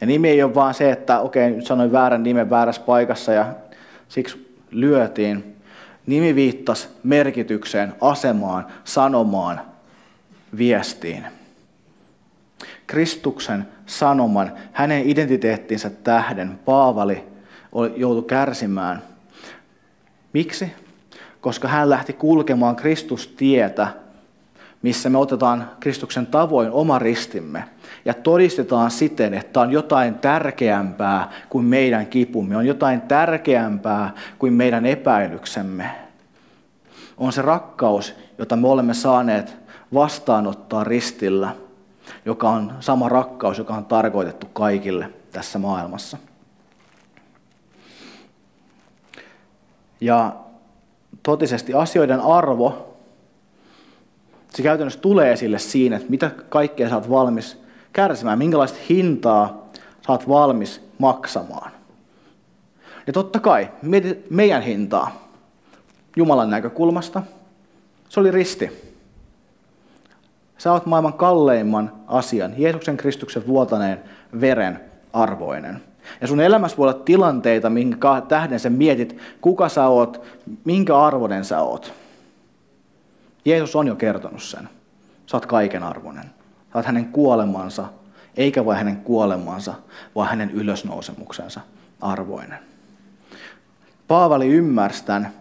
Ja 0.00 0.06
nimi 0.06 0.28
ei 0.28 0.42
ole 0.42 0.54
vaan 0.54 0.74
se, 0.74 0.90
että 0.90 1.20
okei, 1.20 1.50
nyt 1.50 1.66
sanoin 1.66 1.92
väärän 1.92 2.22
nimen 2.22 2.50
väärässä 2.50 2.82
paikassa 2.82 3.32
ja 3.32 3.54
siksi 4.08 4.58
lyötiin. 4.70 5.56
Nimi 6.06 6.34
viittasi 6.34 6.88
merkitykseen, 7.02 7.94
asemaan, 8.00 8.66
sanomaan, 8.84 9.60
viestiin. 10.58 11.26
Kristuksen 12.86 13.68
sanoman, 13.86 14.52
hänen 14.72 15.08
identiteettinsä 15.10 15.90
tähden 15.90 16.58
Paavali 16.64 17.24
joutui 17.96 18.22
kärsimään. 18.22 19.02
Miksi? 20.32 20.72
Koska 21.40 21.68
hän 21.68 21.90
lähti 21.90 22.12
kulkemaan 22.12 22.76
Kristustietä, 22.76 23.88
missä 24.82 25.10
me 25.10 25.18
otetaan 25.18 25.70
Kristuksen 25.80 26.26
tavoin 26.26 26.70
oma 26.70 26.98
ristimme 26.98 27.64
ja 28.04 28.14
todistetaan 28.14 28.90
siten, 28.90 29.34
että 29.34 29.60
on 29.60 29.72
jotain 29.72 30.14
tärkeämpää 30.14 31.30
kuin 31.48 31.64
meidän 31.64 32.06
kipumme, 32.06 32.56
on 32.56 32.66
jotain 32.66 33.00
tärkeämpää 33.00 34.12
kuin 34.38 34.52
meidän 34.52 34.86
epäilyksemme. 34.86 35.90
On 37.18 37.32
se 37.32 37.42
rakkaus, 37.42 38.14
jota 38.38 38.56
me 38.56 38.68
olemme 38.68 38.94
saaneet 38.94 39.56
vastaanottaa 39.94 40.84
ristillä, 40.84 41.54
joka 42.24 42.50
on 42.50 42.72
sama 42.80 43.08
rakkaus, 43.08 43.58
joka 43.58 43.74
on 43.74 43.84
tarkoitettu 43.84 44.46
kaikille 44.52 45.10
tässä 45.32 45.58
maailmassa. 45.58 46.18
Ja 50.00 50.36
totisesti 51.22 51.74
asioiden 51.74 52.20
arvo, 52.20 52.87
se 54.54 54.62
käytännössä 54.62 55.00
tulee 55.00 55.32
esille 55.32 55.58
siinä, 55.58 55.96
että 55.96 56.10
mitä 56.10 56.30
kaikkea 56.48 56.94
oot 56.94 57.10
valmis 57.10 57.58
kärsimään, 57.92 58.38
minkälaista 58.38 58.78
hintaa 58.88 59.68
oot 60.08 60.28
valmis 60.28 60.80
maksamaan. 60.98 61.72
Ja 63.06 63.12
totta 63.12 63.40
kai, 63.40 63.70
meidän 64.30 64.62
hintaa 64.62 65.30
Jumalan 66.16 66.50
näkökulmasta, 66.50 67.22
se 68.08 68.20
oli 68.20 68.30
risti. 68.30 68.88
Sä 70.58 70.72
oot 70.72 70.86
maailman 70.86 71.12
kalleimman 71.12 71.92
asian, 72.06 72.54
Jeesuksen 72.56 72.96
Kristuksen 72.96 73.46
vuotaneen 73.46 73.98
veren 74.40 74.80
arvoinen. 75.12 75.82
Ja 76.20 76.26
sun 76.26 76.40
elämässä 76.40 76.76
voi 76.76 76.88
olla 76.88 77.02
tilanteita, 77.04 77.70
minkä 77.70 78.22
tähden 78.28 78.60
sä 78.60 78.70
mietit, 78.70 79.18
kuka 79.40 79.68
sä 79.68 79.88
oot, 79.88 80.22
minkä 80.64 80.98
arvoinen 80.98 81.44
sä 81.44 81.60
oot. 81.60 81.92
Jeesus 83.44 83.76
on 83.76 83.86
jo 83.86 83.94
kertonut 83.94 84.42
sen. 84.42 84.68
Sä 85.26 85.36
oot 85.36 85.46
kaiken 85.46 85.82
arvoinen. 85.82 86.24
Sä 86.72 86.78
oot 86.78 86.86
hänen 86.86 87.06
kuolemansa, 87.06 87.86
eikä 88.36 88.64
vain 88.64 88.78
hänen 88.78 88.96
kuolemansa, 88.96 89.74
vaan 90.14 90.28
hänen 90.28 90.50
ylösnousemuksensa 90.50 91.60
arvoinen. 92.00 92.58
Paavali 94.08 94.48
ymmärsi 94.48 95.04
tämän, 95.04 95.32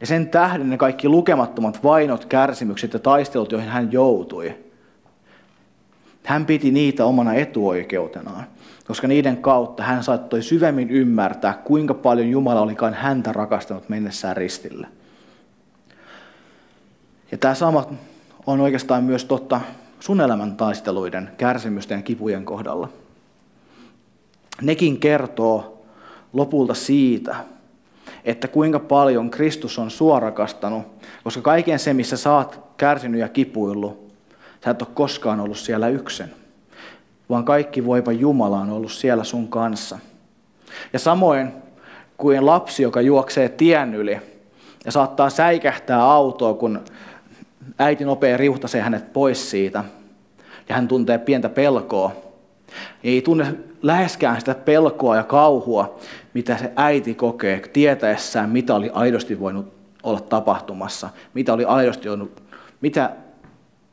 ja 0.00 0.06
sen 0.06 0.28
tähden 0.28 0.70
ne 0.70 0.76
kaikki 0.76 1.08
lukemattomat 1.08 1.84
vainot, 1.84 2.24
kärsimykset 2.24 2.92
ja 2.92 2.98
taistelut, 2.98 3.52
joihin 3.52 3.70
hän 3.70 3.92
joutui, 3.92 4.54
hän 6.24 6.46
piti 6.46 6.70
niitä 6.70 7.04
omana 7.04 7.34
etuoikeutenaan, 7.34 8.44
koska 8.86 9.08
niiden 9.08 9.36
kautta 9.36 9.82
hän 9.82 10.04
saattoi 10.04 10.42
syvemmin 10.42 10.90
ymmärtää, 10.90 11.52
kuinka 11.64 11.94
paljon 11.94 12.28
Jumala 12.28 12.60
olikaan 12.60 12.94
häntä 12.94 13.32
rakastanut 13.32 13.88
mennessään 13.88 14.36
ristille. 14.36 14.86
Ja 17.34 17.38
tämä 17.38 17.54
sama 17.54 17.86
on 18.46 18.60
oikeastaan 18.60 19.04
myös 19.04 19.24
totta 19.24 19.60
sun 20.00 20.20
elämän 20.20 20.56
taisteluiden, 20.56 21.30
kärsimysten 21.36 21.96
ja 21.96 22.02
kipujen 22.02 22.44
kohdalla. 22.44 22.88
Nekin 24.62 25.00
kertoo 25.00 25.84
lopulta 26.32 26.74
siitä, 26.74 27.36
että 28.24 28.48
kuinka 28.48 28.78
paljon 28.78 29.30
Kristus 29.30 29.78
on 29.78 29.90
sua 29.90 30.20
rakastanut, 30.20 30.82
koska 31.24 31.40
kaiken 31.40 31.78
se, 31.78 31.94
missä 31.94 32.16
sä 32.16 32.32
oot 32.34 32.60
kärsinyt 32.76 33.20
ja 33.20 33.28
kipuillut, 33.28 34.12
sä 34.64 34.70
et 34.70 34.82
ole 34.82 34.90
koskaan 34.94 35.40
ollut 35.40 35.58
siellä 35.58 35.88
yksin, 35.88 36.26
vaan 37.30 37.44
kaikki 37.44 37.86
voipa 37.86 38.12
Jumala 38.12 38.60
on 38.60 38.70
ollut 38.70 38.92
siellä 38.92 39.24
sun 39.24 39.48
kanssa. 39.48 39.98
Ja 40.92 40.98
samoin 40.98 41.52
kuin 42.16 42.46
lapsi, 42.46 42.82
joka 42.82 43.00
juoksee 43.00 43.48
tien 43.48 43.94
yli 43.94 44.20
ja 44.84 44.92
saattaa 44.92 45.30
säikähtää 45.30 46.02
autoa, 46.02 46.54
kun 46.54 46.80
äiti 47.78 48.04
nopea 48.04 48.36
riuhtasee 48.36 48.80
hänet 48.80 49.12
pois 49.12 49.50
siitä 49.50 49.84
ja 50.68 50.74
hän 50.74 50.88
tuntee 50.88 51.18
pientä 51.18 51.48
pelkoa. 51.48 52.12
Ei 53.04 53.22
tunne 53.22 53.54
läheskään 53.82 54.40
sitä 54.40 54.54
pelkoa 54.54 55.16
ja 55.16 55.22
kauhua, 55.22 55.98
mitä 56.34 56.56
se 56.56 56.72
äiti 56.76 57.14
kokee 57.14 57.62
tietäessään, 57.72 58.50
mitä 58.50 58.74
oli 58.74 58.90
aidosti 58.92 59.40
voinut 59.40 59.72
olla 60.02 60.20
tapahtumassa, 60.20 61.10
mitä 61.34 61.52
oli 61.52 61.64
aidosti 61.64 62.08
ollut, 62.08 62.42
mitä 62.80 63.10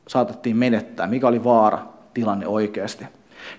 saatettiin 0.08 0.58
menettää, 0.58 1.08
mikä 1.08 1.28
oli 1.28 1.44
vaara 1.44 1.80
tilanne 2.14 2.48
oikeasti. 2.48 3.06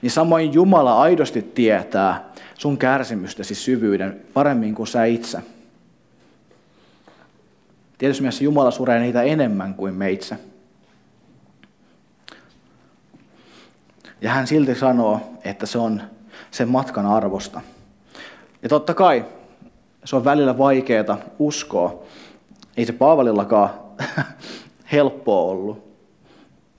Niin 0.03 0.11
samoin 0.11 0.53
Jumala 0.53 1.01
aidosti 1.03 1.43
tietää 1.43 2.33
sun 2.55 2.79
kärsimystäsi 2.79 3.55
syvyyden 3.55 4.21
paremmin 4.35 4.75
kuin 4.75 4.87
sä 4.87 5.05
itse. 5.05 5.39
Tietysti 8.03 8.23
mielessä 8.23 8.45
Jumala 8.45 8.71
suree 8.71 9.01
niitä 9.01 9.23
enemmän 9.23 9.75
kuin 9.75 9.95
me 9.95 10.11
itse. 10.11 10.37
Ja 14.21 14.31
hän 14.31 14.47
silti 14.47 14.75
sanoo, 14.75 15.21
että 15.45 15.67
se 15.67 15.79
on 15.79 16.03
sen 16.51 16.69
matkan 16.69 17.07
arvosta. 17.07 17.61
Ja 18.63 18.69
totta 18.69 18.95
kai 18.95 19.25
se 20.05 20.17
on 20.17 20.25
välillä 20.25 20.59
vaikeaa 20.59 21.19
uskoa. 21.39 22.03
Ei 22.77 22.87
se 22.87 22.93
Paavalillakaan 22.93 23.71
helppoa 24.93 25.51
ollut. 25.51 25.95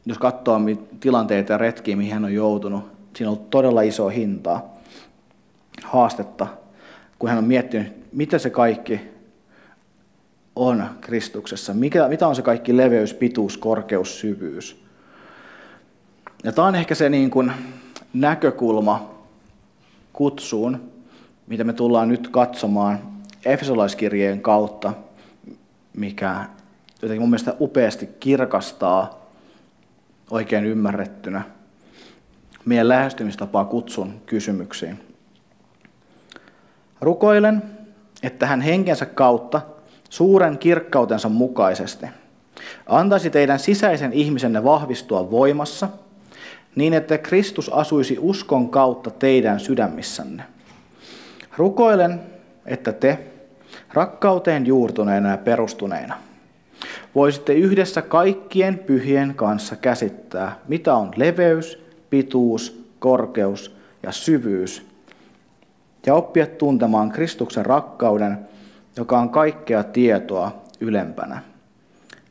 Jos 0.06 0.18
katsoo 0.18 0.60
tilanteita 1.00 1.52
ja 1.52 1.58
retkiä, 1.58 1.96
mihin 1.96 2.14
hän 2.14 2.26
on 2.26 2.34
joutunut, 2.34 2.84
siinä 3.16 3.30
on 3.30 3.38
ollut 3.38 3.50
todella 3.50 3.82
iso 3.82 4.10
hintaa, 4.10 4.74
haastetta, 5.84 6.48
kun 7.20 7.30
hän 7.30 7.38
on 7.38 7.46
miettinyt, 7.46 8.14
mitä 8.14 8.38
se 8.38 8.50
kaikki 8.50 9.12
on 10.56 10.89
Kristuksessa, 11.02 11.74
mikä, 11.74 12.08
mitä 12.08 12.28
on 12.28 12.36
se 12.36 12.42
kaikki 12.42 12.78
leveys, 12.78 13.13
pituus, 13.13 13.58
korkeus, 13.58 14.20
syvyys. 14.20 14.84
Ja 16.44 16.52
tämä 16.52 16.68
on 16.68 16.76
ehkä 16.76 16.96
se 16.96 17.10
niin 17.10 17.32
kuin 17.32 17.52
näkökulma 18.13 19.13
kutsuun, 20.13 20.92
mitä 21.48 21.63
me 21.63 21.74
tullaan 21.74 22.10
nyt 22.10 22.28
katsomaan 22.28 23.00
Efesolaiskirjeen 23.46 24.42
kautta, 24.42 24.94
mikä 25.98 26.46
jotenkin 27.02 27.22
mun 27.22 27.30
mielestä 27.30 27.56
upeasti 27.60 28.10
kirkastaa 28.20 29.30
oikein 30.32 30.66
ymmärrettynä 30.66 31.42
meidän 32.66 32.89
lähestymistapaa 32.89 33.66
kutsun 33.66 34.22
kysymyksiin. 34.26 35.00
Rukoilen, 37.02 37.63
että 38.24 38.48
hän 38.48 38.62
henkensä 38.62 39.06
kautta 39.06 39.62
suuren 40.13 40.58
kirkkautensa 40.58 41.30
mukaisesti 41.30 42.06
antaisi 42.88 43.30
teidän 43.30 43.60
sisäisen 43.60 44.13
ihmisenne 44.13 44.63
vahvistua 44.63 45.32
voimassa, 45.32 45.89
niin 46.76 46.93
että 46.93 47.17
Kristus 47.17 47.69
asuisi 47.69 48.17
uskon 48.19 48.69
kautta 48.69 49.12
teidän 49.12 49.60
sydämissänne. 49.60 50.43
Rukoilen, 51.58 52.19
että 52.65 52.91
te, 52.93 53.19
rakkauteen 53.93 54.65
juurtuneena 54.65 55.30
ja 55.30 55.38
perustuneena, 55.38 56.15
voisitte 57.15 57.54
yhdessä 57.54 58.02
kaikkien 58.02 58.80
pyhien 58.80 59.34
kanssa 59.36 59.76
käsittää, 59.76 60.60
mitä 60.67 60.95
on 60.95 61.12
leveys, 61.15 61.84
pituus, 62.10 62.86
korkeus 62.99 63.76
ja 64.04 64.12
syvyys, 64.12 64.86
ja 66.06 66.15
oppia 66.15 66.47
tuntemaan 66.47 67.12
Kristuksen 67.12 67.65
rakkauden, 67.65 68.53
joka 68.98 69.20
on 69.20 69.30
kaikkea 69.30 69.84
tietoa 69.84 70.64
ylempänä. 70.80 71.42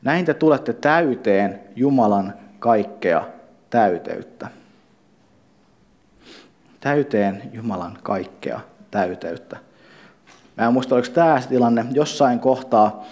Näin 0.02 0.24
te 0.24 0.34
tulette 0.34 0.72
täyteen 0.72 1.60
Jumalan 1.76 2.34
kaikkea 2.58 3.24
täyteyttä. 3.70 4.48
Täyteen 6.80 7.42
Jumalan 7.52 7.98
kaikkea 8.02 8.60
täyteyttä. 8.90 9.56
Mä 10.56 10.66
en 10.66 10.72
muista, 10.72 10.94
oliko 10.94 11.08
tämä 11.08 11.42
tilanne 11.48 11.86
jossain 11.92 12.40
kohtaa 12.40 13.04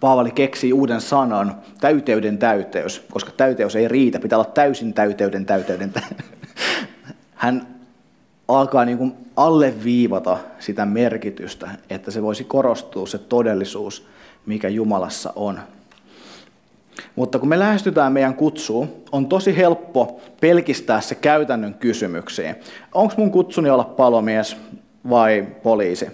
Paavali 0.00 0.30
keksii 0.30 0.72
uuden 0.72 1.00
sanan, 1.00 1.54
täyteyden 1.80 2.38
täyteys, 2.38 3.06
koska 3.12 3.30
täyteys 3.30 3.76
ei 3.76 3.88
riitä, 3.88 4.20
pitää 4.20 4.38
olla 4.38 4.50
täysin 4.50 4.94
täyteyden 4.94 5.46
täyteyden. 5.46 5.92
Hän 7.34 7.73
alkaa 8.48 8.84
niin 8.84 8.98
kuin 8.98 9.14
alleviivata 9.36 10.38
sitä 10.58 10.84
merkitystä, 10.84 11.70
että 11.90 12.10
se 12.10 12.22
voisi 12.22 12.44
korostua 12.44 13.06
se 13.06 13.18
todellisuus, 13.18 14.06
mikä 14.46 14.68
Jumalassa 14.68 15.32
on. 15.36 15.60
Mutta 17.16 17.38
kun 17.38 17.48
me 17.48 17.58
lähestytään 17.58 18.12
meidän 18.12 18.34
kutsuun, 18.34 18.88
on 19.12 19.26
tosi 19.26 19.56
helppo 19.56 20.20
pelkistää 20.40 21.00
se 21.00 21.14
käytännön 21.14 21.74
kysymyksiin. 21.74 22.56
Onko 22.94 23.14
mun 23.16 23.30
kutsuni 23.30 23.70
olla 23.70 23.84
palomies 23.84 24.56
vai 25.10 25.46
poliisi? 25.62 26.06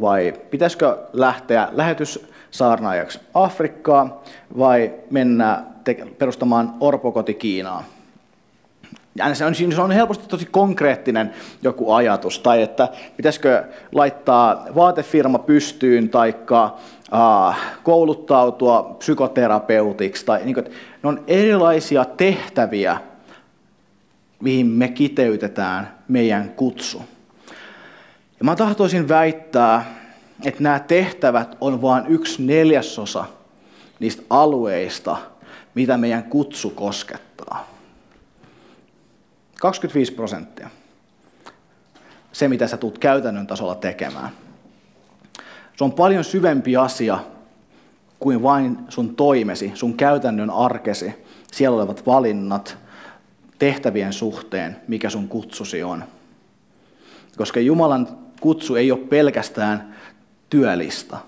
Vai 0.00 0.34
pitäisikö 0.50 0.98
lähteä 1.12 1.68
lähetyssaarnaajaksi 1.72 3.20
Afrikkaan 3.34 4.14
vai 4.58 4.94
mennä 5.10 5.64
perustamaan 6.18 6.74
orpokoti 6.80 7.34
Kiinaa? 7.34 7.84
Se 9.32 9.44
on, 9.44 9.54
se 9.54 9.80
on 9.80 9.90
helposti 9.90 10.28
tosi 10.28 10.46
konkreettinen 10.46 11.30
joku 11.62 11.92
ajatus, 11.92 12.38
tai 12.38 12.62
että 12.62 12.88
pitäisikö 13.16 13.64
laittaa 13.92 14.66
vaatefirma 14.74 15.38
pystyyn, 15.38 16.08
tai 16.08 16.34
kouluttautua 17.82 18.96
psykoterapeutiksi, 18.98 20.26
tai 20.26 20.40
niin 20.44 20.54
kuin, 20.54 20.66
ne 21.02 21.08
on 21.08 21.24
erilaisia 21.26 22.04
tehtäviä, 22.04 23.00
mihin 24.40 24.66
me 24.66 24.88
kiteytetään 24.88 25.98
meidän 26.08 26.50
kutsu. 26.50 27.02
Ja 28.38 28.44
mä 28.44 28.56
tahtoisin 28.56 29.08
väittää, 29.08 29.94
että 30.44 30.62
nämä 30.62 30.78
tehtävät 30.78 31.56
on 31.60 31.82
vain 31.82 32.06
yksi 32.06 32.42
neljäsosa 32.42 33.24
niistä 34.00 34.22
alueista, 34.30 35.16
mitä 35.74 35.96
meidän 35.96 36.24
kutsu 36.24 36.70
koskettaa. 36.70 37.31
25 39.62 40.12
prosenttia. 40.12 40.70
Se, 42.32 42.48
mitä 42.48 42.66
sä 42.66 42.76
tulet 42.76 42.98
käytännön 42.98 43.46
tasolla 43.46 43.74
tekemään. 43.74 44.30
Se 45.76 45.84
on 45.84 45.92
paljon 45.92 46.24
syvempi 46.24 46.76
asia 46.76 47.18
kuin 48.18 48.42
vain 48.42 48.78
sun 48.88 49.16
toimesi, 49.16 49.72
sun 49.74 49.94
käytännön 49.94 50.50
arkesi, 50.50 51.14
siellä 51.52 51.76
olevat 51.76 52.06
valinnat, 52.06 52.76
tehtävien 53.58 54.12
suhteen, 54.12 54.76
mikä 54.88 55.10
sun 55.10 55.28
kutsusi 55.28 55.82
on. 55.82 56.04
Koska 57.36 57.60
Jumalan 57.60 58.08
kutsu 58.40 58.76
ei 58.76 58.92
ole 58.92 59.00
pelkästään 59.00 59.94
työlista. 60.50 61.18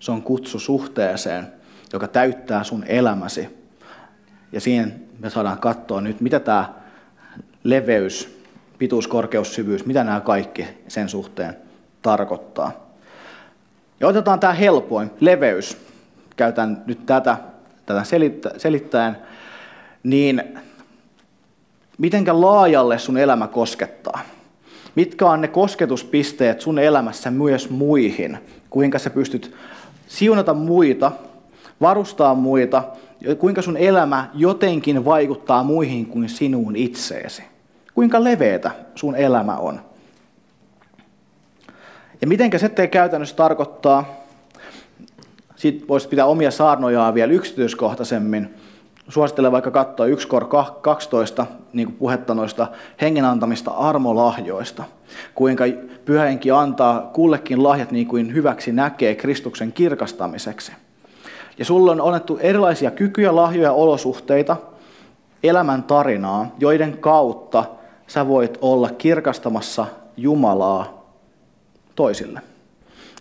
Se 0.00 0.12
on 0.12 0.22
kutsu 0.22 0.58
suhteeseen, 0.58 1.46
joka 1.92 2.08
täyttää 2.08 2.64
sun 2.64 2.84
elämäsi. 2.84 3.59
Ja 4.52 4.60
siihen 4.60 5.02
me 5.18 5.30
saadaan 5.30 5.58
katsoa 5.58 6.00
nyt, 6.00 6.20
mitä 6.20 6.40
tämä 6.40 6.74
leveys, 7.64 8.40
pituus, 8.78 9.08
korkeus, 9.08 9.54
syvyys, 9.54 9.86
mitä 9.86 10.04
nämä 10.04 10.20
kaikki 10.20 10.66
sen 10.88 11.08
suhteen 11.08 11.56
tarkoittaa. 12.02 12.72
Ja 14.00 14.08
otetaan 14.08 14.40
tämä 14.40 14.52
helpoin, 14.52 15.10
leveys. 15.20 15.76
Käytän 16.36 16.82
nyt 16.86 17.06
tätä, 17.06 17.36
tätä 17.86 18.04
selittäen. 18.56 19.16
Niin 20.02 20.58
mitenkä 21.98 22.40
laajalle 22.40 22.98
sun 22.98 23.18
elämä 23.18 23.46
koskettaa? 23.46 24.20
Mitkä 24.94 25.26
on 25.26 25.40
ne 25.40 25.48
kosketuspisteet 25.48 26.60
sun 26.60 26.78
elämässä 26.78 27.30
myös 27.30 27.70
muihin? 27.70 28.38
Kuinka 28.70 28.98
sä 28.98 29.10
pystyt 29.10 29.54
siunata 30.06 30.54
muita, 30.54 31.12
varustaa 31.80 32.34
muita, 32.34 32.82
kuinka 33.38 33.62
sun 33.62 33.76
elämä 33.76 34.30
jotenkin 34.34 35.04
vaikuttaa 35.04 35.64
muihin 35.64 36.06
kuin 36.06 36.28
sinuun 36.28 36.76
itseesi? 36.76 37.42
Kuinka 37.94 38.24
leveätä 38.24 38.70
sun 38.94 39.16
elämä 39.16 39.56
on? 39.56 39.80
Ja 42.20 42.26
mitenkä 42.26 42.58
se 42.58 42.68
te 42.68 42.86
käytännössä 42.86 43.36
tarkoittaa, 43.36 44.04
siitä 45.56 45.88
voisi 45.88 46.08
pitää 46.08 46.26
omia 46.26 46.50
saarnojaan 46.50 47.14
vielä 47.14 47.32
yksityiskohtaisemmin, 47.32 48.54
suosittelen 49.08 49.52
vaikka 49.52 49.70
katsoa 49.70 50.06
1 50.06 50.28
kor 50.28 50.48
12 50.80 51.46
niin 51.72 51.88
kuin 51.88 51.96
puhetta 51.96 52.34
noista 52.34 52.66
hengen 53.00 53.24
antamista 53.24 53.70
armolahjoista. 53.70 54.84
Kuinka 55.34 55.64
pyhähenki 56.04 56.50
antaa 56.50 57.10
kullekin 57.12 57.62
lahjat 57.62 57.90
niin 57.90 58.06
kuin 58.06 58.34
hyväksi 58.34 58.72
näkee 58.72 59.14
Kristuksen 59.14 59.72
kirkastamiseksi. 59.72 60.72
Ja 61.60 61.66
sulle 61.66 61.90
on 61.90 62.00
annettu 62.00 62.38
erilaisia 62.42 62.90
kykyjä, 62.90 63.36
lahjoja, 63.36 63.72
olosuhteita, 63.72 64.56
elämän 65.42 65.82
tarinaa, 65.82 66.54
joiden 66.58 66.98
kautta 66.98 67.64
sä 68.06 68.28
voit 68.28 68.58
olla 68.60 68.90
kirkastamassa 68.90 69.86
Jumalaa 70.16 71.06
toisille. 71.94 72.40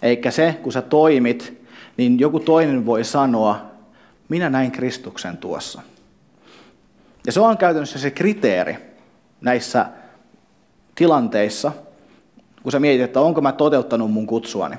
Eikä 0.01 0.31
se, 0.31 0.59
kun 0.63 0.71
sä 0.71 0.81
toimit, 0.81 1.61
niin 1.97 2.19
joku 2.19 2.39
toinen 2.39 2.85
voi 2.85 3.03
sanoa, 3.03 3.61
minä 4.29 4.49
näin 4.49 4.71
Kristuksen 4.71 5.37
tuossa. 5.37 5.81
Ja 7.25 7.31
se 7.31 7.39
on 7.39 7.57
käytännössä 7.57 7.99
se 7.99 8.11
kriteeri 8.11 8.77
näissä 9.41 9.85
tilanteissa, 10.95 11.71
kun 12.63 12.71
sä 12.71 12.79
mietit, 12.79 13.01
että 13.01 13.21
onko 13.21 13.41
mä 13.41 13.51
toteuttanut 13.51 14.11
mun 14.11 14.27
kutsuani, 14.27 14.75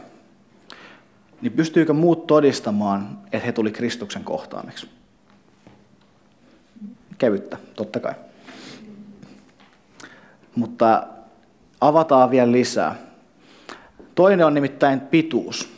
niin 1.42 1.52
pystyykö 1.52 1.92
muut 1.92 2.26
todistamaan, 2.26 3.18
että 3.32 3.46
he 3.46 3.52
tuli 3.52 3.72
Kristuksen 3.72 4.24
kohtaamiksi? 4.24 4.88
Kevyttä, 7.18 7.56
totta 7.76 8.00
kai. 8.00 8.14
Mutta 10.54 11.06
avataan 11.80 12.30
vielä 12.30 12.52
lisää. 12.52 12.94
Toinen 14.14 14.46
on 14.46 14.54
nimittäin 14.54 15.00
pituus. 15.00 15.68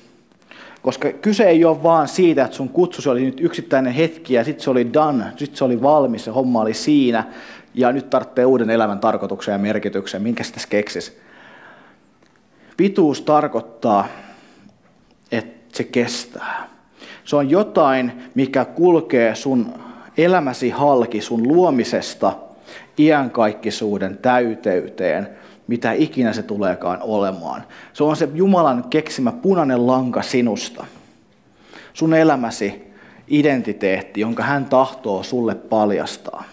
Koska 0.83 1.13
kyse 1.13 1.45
ei 1.45 1.65
ole 1.65 1.83
vaan 1.83 2.09
siitä, 2.09 2.45
että 2.45 2.57
sun 2.57 2.69
kutsusi 2.69 3.09
oli 3.09 3.25
nyt 3.25 3.41
yksittäinen 3.41 3.93
hetki 3.93 4.35
ja 4.35 4.45
sitten 4.45 4.65
se 4.65 4.71
oli 4.71 4.93
done, 4.93 5.25
sitten 5.37 5.57
se 5.57 5.65
oli 5.65 5.83
valmis, 5.83 6.25
se 6.25 6.31
homma 6.31 6.61
oli 6.61 6.75
siinä 6.75 7.25
ja 7.75 7.93
nyt 7.93 8.11
tarvitsee 8.11 8.45
uuden 8.45 8.71
elämän 8.71 8.99
tarkoituksen 8.99 9.53
ja 9.53 9.59
merkityksen, 9.59 10.23
minkä 10.23 10.45
sitä 10.45 10.61
keksis. 10.69 11.19
Pituus 12.77 13.23
tarkoittaa, 13.23 14.09
että 15.33 15.77
se 15.77 15.85
kestää. 15.85 16.69
Se 17.25 17.37
on 17.37 17.51
jotain, 17.51 18.13
mikä 18.35 18.65
kulkee 18.65 19.35
sun 19.35 19.75
elämäsi 20.19 20.71
halki 20.71 21.21
sun 21.21 21.49
luomisesta 21.49 22.33
iänkaikkisuuden 22.99 24.19
täyteyteen– 24.19 25.29
mitä 25.67 25.93
ikinä 25.93 26.33
se 26.33 26.43
tuleekaan 26.43 26.99
olemaan. 27.03 27.63
Se 27.93 28.05
on 28.05 28.17
se 28.17 28.29
Jumalan 28.35 28.85
keksimä 28.91 29.33
punainen 29.33 29.87
lanka 29.87 30.23
sinusta. 30.23 30.87
Sun 31.93 32.15
elämäsi 32.15 32.93
identiteetti, 33.29 34.21
jonka 34.21 34.43
hän 34.43 34.65
tahtoo 34.65 35.23
sulle 35.23 35.55
paljastaa. 35.55 36.45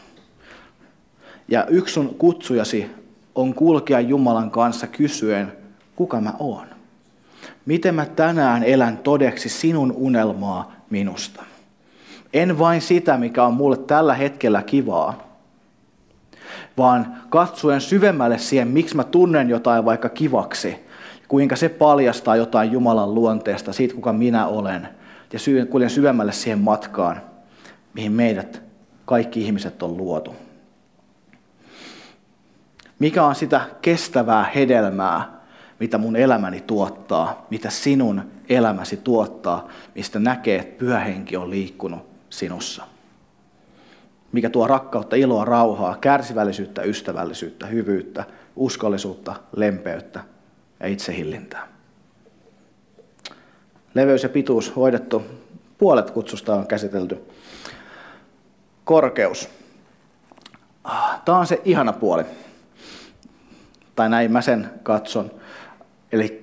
Ja 1.48 1.66
yksi 1.66 1.94
sun 1.94 2.16
kutsujasi 2.16 2.92
on 3.36 3.54
kulkea 3.54 4.00
Jumalan 4.00 4.52
kanssa 4.52 4.88
kysyen, 4.88 5.52
kuka 5.96 6.22
mä 6.22 6.34
oon. 6.40 6.68
Miten 7.70 7.96
mä 7.96 8.06
tänään 8.06 8.64
elän 8.64 8.98
todeksi 8.98 9.50
sinun 9.50 9.92
unelmaa 9.92 10.72
minusta. 10.90 11.44
En 12.34 12.60
vain 12.60 12.82
sitä, 12.82 13.18
mikä 13.18 13.46
on 13.46 13.54
mulle 13.54 13.78
tällä 13.78 14.14
hetkellä 14.14 14.62
kivaa, 14.62 15.24
vaan 16.78 17.16
katsoen 17.30 17.82
syvemmälle 17.82 18.38
siihen, 18.38 18.68
miksi 18.68 18.96
mä 18.96 19.04
tunnen 19.04 19.50
jotain 19.50 19.86
vaikka 19.86 20.10
kivaksi, 20.10 20.86
kuinka 21.28 21.56
se 21.56 21.70
paljastaa 21.70 22.36
jotain 22.36 22.72
Jumalan 22.72 23.16
luonteesta, 23.16 23.74
siitä 23.74 23.96
kuka 23.96 24.14
minä 24.14 24.48
olen, 24.48 24.90
ja 25.34 25.66
kuljen 25.66 25.90
syvemmälle 25.90 26.32
siihen 26.32 26.60
matkaan, 26.60 27.22
mihin 27.94 28.12
meidät 28.12 28.62
kaikki 29.06 29.42
ihmiset 29.42 29.84
on 29.84 29.98
luotu. 29.98 30.36
Mikä 33.00 33.26
on 33.26 33.36
sitä 33.36 33.62
kestävää 33.82 34.52
hedelmää, 34.56 35.39
mitä 35.80 35.98
mun 35.98 36.16
elämäni 36.16 36.62
tuottaa, 36.62 37.46
mitä 37.50 37.70
sinun 37.70 38.22
elämäsi 38.50 38.98
tuottaa, 38.98 39.68
mistä 39.96 40.20
näkee, 40.20 40.60
että 40.60 40.80
pyhä 40.80 41.00
henki 41.00 41.38
on 41.38 41.50
liikkunut 41.50 42.10
sinussa 42.30 42.84
mikä 44.32 44.50
tuo 44.50 44.68
rakkautta, 44.68 45.16
iloa, 45.16 45.46
rauhaa, 45.46 45.98
kärsivällisyyttä, 46.02 46.82
ystävällisyyttä, 46.82 47.68
hyvyyttä, 47.68 48.24
uskollisuutta, 48.56 49.36
lempeyttä 49.56 50.20
ja 50.80 50.88
itsehillintää. 50.88 51.68
Leveys 53.94 54.24
ja 54.24 54.30
pituus 54.30 54.76
hoidettu. 54.76 55.24
Puolet 55.78 56.12
kutsusta 56.12 56.56
on 56.56 56.68
käsitelty. 56.68 57.18
Korkeus. 58.84 59.50
Tämä 61.26 61.38
on 61.38 61.48
se 61.48 61.62
ihana 61.66 61.94
puoli. 61.94 62.24
Tai 63.96 64.10
näin 64.10 64.32
mä 64.32 64.42
sen 64.42 64.70
katson. 64.84 65.32
Eli 66.12 66.40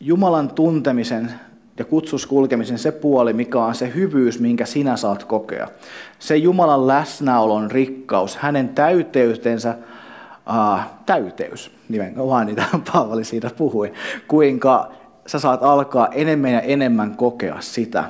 Jumalan 0.00 0.50
tuntemisen 0.50 1.30
ja 1.78 1.84
kutsus 1.84 2.26
kulkemisen 2.26 2.78
se 2.78 2.92
puoli, 2.92 3.32
mikä 3.32 3.64
on 3.64 3.74
se 3.74 3.94
hyvyys, 3.94 4.40
minkä 4.40 4.66
sinä 4.66 4.96
saat 4.96 5.24
kokea. 5.24 5.68
Se 6.18 6.36
Jumalan 6.36 6.86
läsnäolon 6.86 7.70
rikkaus, 7.70 8.36
hänen 8.36 8.68
täyteytensä, 8.68 9.74
äh, 10.50 10.90
täyteys, 11.06 11.76
nimenomaan 11.88 12.46
niitä 12.46 12.64
Paavali 12.92 13.24
siitä 13.24 13.50
puhui, 13.56 13.92
kuinka 14.28 14.92
sä 15.26 15.38
saat 15.38 15.62
alkaa 15.62 16.08
enemmän 16.12 16.52
ja 16.52 16.60
enemmän 16.60 17.16
kokea 17.16 17.56
sitä, 17.60 18.04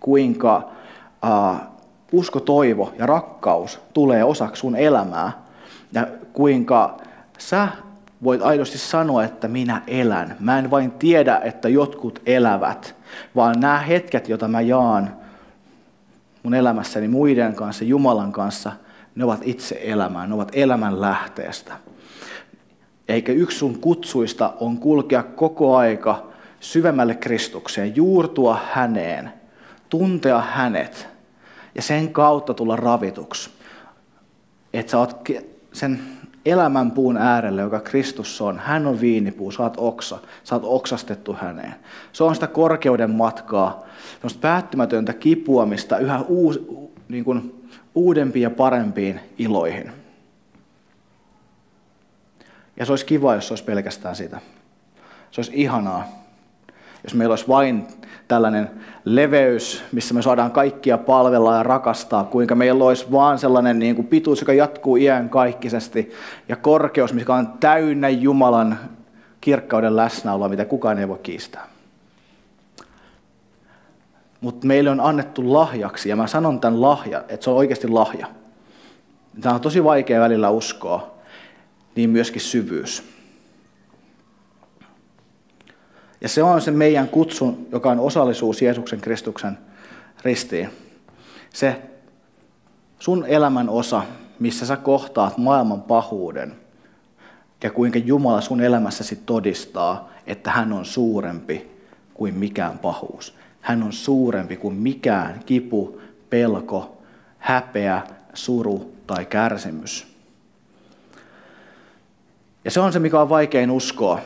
kuinka 0.00 0.70
äh, 1.24 1.60
usko, 2.12 2.40
toivo 2.40 2.92
ja 2.98 3.06
rakkaus 3.06 3.80
tulee 3.92 4.24
osaksi 4.24 4.60
sun 4.60 4.76
elämää, 4.76 5.32
ja 5.92 6.06
kuinka 6.32 6.96
sä 7.38 7.68
voit 8.24 8.42
aidosti 8.42 8.78
sanoa, 8.78 9.24
että 9.24 9.48
minä 9.48 9.82
elän. 9.86 10.36
Mä 10.40 10.58
en 10.58 10.70
vain 10.70 10.90
tiedä, 10.90 11.40
että 11.44 11.68
jotkut 11.68 12.22
elävät, 12.26 12.96
vaan 13.36 13.60
nämä 13.60 13.78
hetket, 13.78 14.28
joita 14.28 14.48
mä 14.48 14.60
jaan, 14.60 15.16
mun 16.42 16.54
elämässäni 16.54 17.08
muiden 17.08 17.54
kanssa, 17.54 17.84
Jumalan 17.84 18.32
kanssa, 18.32 18.72
ne 19.14 19.24
ovat 19.24 19.40
itse 19.44 19.80
elämää, 19.82 20.26
ne 20.26 20.34
ovat 20.34 20.48
elämän 20.52 21.00
lähteestä. 21.00 21.72
Eikä 23.08 23.32
yksi 23.32 23.58
sun 23.58 23.78
kutsuista 23.78 24.52
on 24.60 24.78
kulkea 24.78 25.22
koko 25.22 25.76
aika 25.76 26.26
syvemmälle 26.60 27.14
Kristukseen, 27.14 27.96
juurtua 27.96 28.60
häneen, 28.72 29.32
tuntea 29.88 30.40
hänet 30.40 31.08
ja 31.74 31.82
sen 31.82 32.12
kautta 32.12 32.54
tulla 32.54 32.76
ravituksi. 32.76 33.50
Että 34.72 34.90
sä 34.90 34.98
oot 34.98 35.28
sen 35.72 36.00
elämän 36.44 36.90
puun 36.90 37.16
äärelle, 37.16 37.60
joka 37.60 37.80
Kristus 37.80 38.40
on. 38.40 38.58
Hän 38.58 38.86
on 38.86 39.00
viinipuu, 39.00 39.52
oot 39.58 39.74
oksa, 39.76 40.18
oot 40.52 40.62
oksastettu 40.64 41.36
häneen. 41.40 41.74
Se 42.12 42.24
on 42.24 42.34
sitä 42.34 42.46
korkeuden 42.46 43.10
matkaa, 43.10 43.84
semmoista 44.12 44.40
päättymätöntä 44.40 45.12
kipuamista 45.12 45.98
yhä 45.98 46.20
uus, 46.20 46.60
niin 47.08 47.24
kuin 47.24 47.68
uudempiin 47.94 48.42
ja 48.42 48.50
parempiin 48.50 49.20
iloihin. 49.38 49.92
Ja 52.76 52.86
se 52.86 52.92
olisi 52.92 53.06
kiva, 53.06 53.34
jos 53.34 53.48
se 53.48 53.52
olisi 53.52 53.64
pelkästään 53.64 54.16
sitä. 54.16 54.40
Se 55.30 55.40
olisi 55.40 55.52
ihanaa, 55.54 56.19
jos 57.04 57.14
meillä 57.14 57.32
olisi 57.32 57.48
vain 57.48 57.86
tällainen 58.28 58.70
leveys, 59.04 59.82
missä 59.92 60.14
me 60.14 60.22
saadaan 60.22 60.50
kaikkia 60.50 60.98
palvella 60.98 61.56
ja 61.56 61.62
rakastaa, 61.62 62.24
kuinka 62.24 62.54
meillä 62.54 62.84
olisi 62.84 63.12
vaan 63.12 63.38
sellainen 63.38 63.78
niin 63.78 63.94
kuin 63.94 64.06
pituus, 64.06 64.40
joka 64.40 64.52
jatkuu 64.52 64.96
iän 64.96 65.28
kaikkisesti, 65.28 66.12
ja 66.48 66.56
korkeus, 66.56 67.12
mikä 67.12 67.34
on 67.34 67.52
täynnä 67.60 68.08
Jumalan 68.08 68.78
kirkkauden 69.40 69.96
läsnäoloa, 69.96 70.48
mitä 70.48 70.64
kukaan 70.64 70.98
ei 70.98 71.08
voi 71.08 71.18
kiistää. 71.22 71.66
Mutta 74.40 74.66
meille 74.66 74.90
on 74.90 75.00
annettu 75.00 75.52
lahjaksi, 75.52 76.08
ja 76.08 76.16
mä 76.16 76.26
sanon 76.26 76.60
tämän 76.60 76.80
lahja, 76.80 77.24
että 77.28 77.44
se 77.44 77.50
on 77.50 77.56
oikeasti 77.56 77.88
lahja. 77.88 78.26
Tämä 79.40 79.54
on 79.54 79.60
tosi 79.60 79.84
vaikea 79.84 80.20
välillä 80.20 80.50
uskoa, 80.50 81.14
niin 81.94 82.10
myöskin 82.10 82.40
syvyys. 82.40 83.19
Ja 86.20 86.28
se 86.28 86.42
on 86.42 86.60
se 86.60 86.70
meidän 86.70 87.08
kutsun, 87.08 87.66
joka 87.72 87.90
on 87.90 88.00
osallisuus 88.00 88.62
Jeesuksen 88.62 89.00
Kristuksen 89.00 89.58
ristiin. 90.24 90.70
Se 91.50 91.82
sun 92.98 93.24
elämän 93.26 93.68
osa, 93.68 94.02
missä 94.38 94.66
sä 94.66 94.76
kohtaat 94.76 95.38
maailman 95.38 95.82
pahuuden 95.82 96.56
ja 97.62 97.70
kuinka 97.70 97.98
Jumala 97.98 98.40
sun 98.40 98.60
elämässäsi 98.60 99.16
todistaa, 99.16 100.08
että 100.26 100.50
hän 100.50 100.72
on 100.72 100.84
suurempi 100.84 101.70
kuin 102.14 102.34
mikään 102.34 102.78
pahuus. 102.78 103.34
Hän 103.60 103.82
on 103.82 103.92
suurempi 103.92 104.56
kuin 104.56 104.74
mikään 104.74 105.40
kipu, 105.46 106.00
pelko, 106.30 106.98
häpeä, 107.38 108.02
suru 108.34 108.94
tai 109.06 109.26
kärsimys. 109.26 110.06
Ja 112.64 112.70
se 112.70 112.80
on 112.80 112.92
se, 112.92 112.98
mikä 112.98 113.20
on 113.20 113.28
vaikein 113.28 113.70
uskoa, 113.70 114.20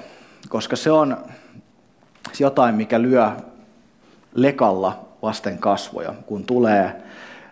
koska 0.48 0.76
se 0.76 0.90
on 0.90 1.16
jotain, 2.38 2.74
mikä 2.74 3.02
lyö 3.02 3.30
lekalla 4.34 5.04
vasten 5.22 5.58
kasvoja, 5.58 6.14
kun 6.26 6.44
tulee 6.44 7.02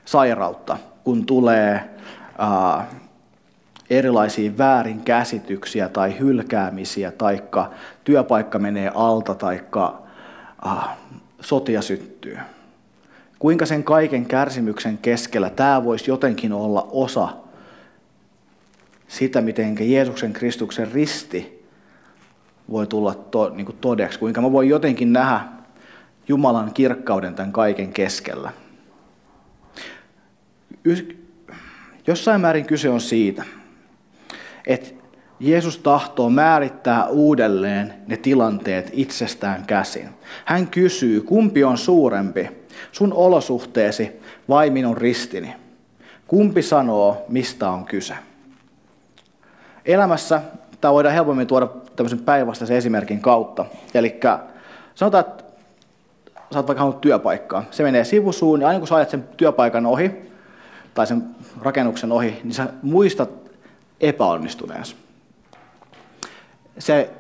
sairautta, 0.04 0.76
kun 1.04 1.26
tulee 1.26 1.90
ää, 2.38 2.86
erilaisia 3.90 4.58
väärinkäsityksiä 4.58 5.88
tai 5.88 6.18
hylkäämisiä, 6.18 7.12
tai 7.12 7.42
työpaikka 8.04 8.58
menee 8.58 8.92
alta, 8.94 9.34
tai 9.34 9.60
sotia 11.40 11.82
syttyy. 11.82 12.38
Kuinka 13.38 13.66
sen 13.66 13.84
kaiken 13.84 14.26
kärsimyksen 14.26 14.98
keskellä 14.98 15.50
tämä 15.50 15.84
voisi 15.84 16.10
jotenkin 16.10 16.52
olla 16.52 16.88
osa 16.90 17.28
sitä, 19.08 19.40
miten 19.40 19.76
Jeesuksen 19.80 20.32
Kristuksen 20.32 20.92
risti 20.92 21.61
voi 22.70 22.86
tulla 22.86 23.14
to, 23.14 23.48
niin 23.48 23.66
kuin 23.66 23.78
todeksi, 23.80 24.18
kuinka 24.18 24.40
mä 24.40 24.52
voin 24.52 24.68
jotenkin 24.68 25.12
nähdä 25.12 25.40
Jumalan 26.28 26.74
kirkkauden 26.74 27.34
tämän 27.34 27.52
kaiken 27.52 27.92
keskellä. 27.92 28.52
Jossain 32.06 32.40
määrin 32.40 32.66
kyse 32.66 32.88
on 32.88 33.00
siitä, 33.00 33.44
että 34.66 35.02
Jeesus 35.40 35.78
tahtoo 35.78 36.30
määrittää 36.30 37.06
uudelleen 37.06 37.94
ne 38.06 38.16
tilanteet 38.16 38.90
itsestään 38.92 39.66
käsin. 39.66 40.08
Hän 40.44 40.66
kysyy, 40.66 41.20
kumpi 41.20 41.64
on 41.64 41.78
suurempi, 41.78 42.48
sun 42.92 43.12
olosuhteesi 43.12 44.12
vai 44.48 44.70
minun 44.70 44.96
ristini? 44.96 45.54
Kumpi 46.26 46.62
sanoo, 46.62 47.24
mistä 47.28 47.70
on 47.70 47.84
kyse? 47.84 48.14
Elämässä 49.84 50.42
tämä 50.82 50.92
voidaan 50.92 51.14
helpommin 51.14 51.46
tuoda 51.46 51.68
tämmöisen 51.96 52.18
päinvastaisen 52.18 52.76
esimerkin 52.76 53.20
kautta. 53.20 53.64
Eli 53.94 54.20
sanotaan, 54.94 55.24
että 55.24 55.44
sä 56.52 56.58
oot 56.58 56.66
vaikka 56.66 56.80
halunnut 56.80 57.00
työpaikkaa. 57.00 57.64
Se 57.70 57.82
menee 57.82 58.04
sivusuun 58.04 58.60
ja 58.60 58.68
aina 58.68 58.78
kun 58.78 58.88
sä 58.88 58.94
ajat 58.94 59.10
sen 59.10 59.24
työpaikan 59.36 59.86
ohi 59.86 60.32
tai 60.94 61.06
sen 61.06 61.24
rakennuksen 61.62 62.12
ohi, 62.12 62.40
niin 62.44 62.54
sä 62.54 62.66
muistat 62.82 63.30
epäonnistuneensa. 64.00 64.96
Se 66.78 67.10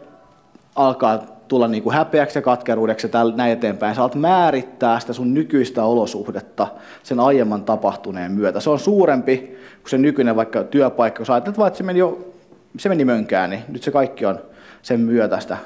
alkaa 0.76 1.18
tulla 1.48 1.68
niin 1.68 1.82
kuin 1.82 1.96
häpeäksi 1.96 2.38
ja 2.38 2.42
katkeruudeksi 2.42 3.10
ja 3.12 3.24
näin 3.36 3.52
eteenpäin. 3.52 3.94
Sä 3.94 4.00
alat 4.00 4.14
määrittää 4.14 5.00
sitä 5.00 5.12
sun 5.12 5.34
nykyistä 5.34 5.84
olosuhdetta 5.84 6.66
sen 7.02 7.20
aiemman 7.20 7.64
tapahtuneen 7.64 8.32
myötä. 8.32 8.60
Se 8.60 8.70
on 8.70 8.78
suurempi 8.78 9.38
kuin 9.82 9.90
se 9.90 9.98
nykyinen 9.98 10.36
vaikka 10.36 10.64
työpaikka, 10.64 11.16
kun 11.16 11.26
sä 11.26 11.32
ajattelet 11.32 11.66
että 11.66 11.76
se 11.76 11.84
meni 11.84 11.98
jo 11.98 12.32
se 12.78 12.88
meni 12.88 13.04
mönkään, 13.04 13.50
niin 13.50 13.64
nyt 13.68 13.82
se 13.82 13.90
kaikki 13.90 14.26
on 14.26 14.40
sen 14.82 15.00
myötä 15.00 15.40
sitä 15.40 15.56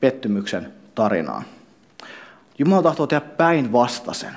pettymyksen 0.00 0.72
tarinaa. 0.94 1.42
Jumala 2.58 2.82
tahtoo 2.82 3.06
tehdä 3.06 3.26
päinvastaisen. 3.36 4.34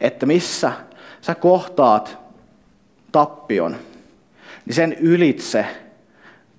Että 0.00 0.26
missä 0.26 0.72
sä 1.20 1.34
kohtaat 1.34 2.18
tappion, 3.12 3.76
niin 4.66 4.74
sen 4.74 4.92
ylitse 4.92 5.66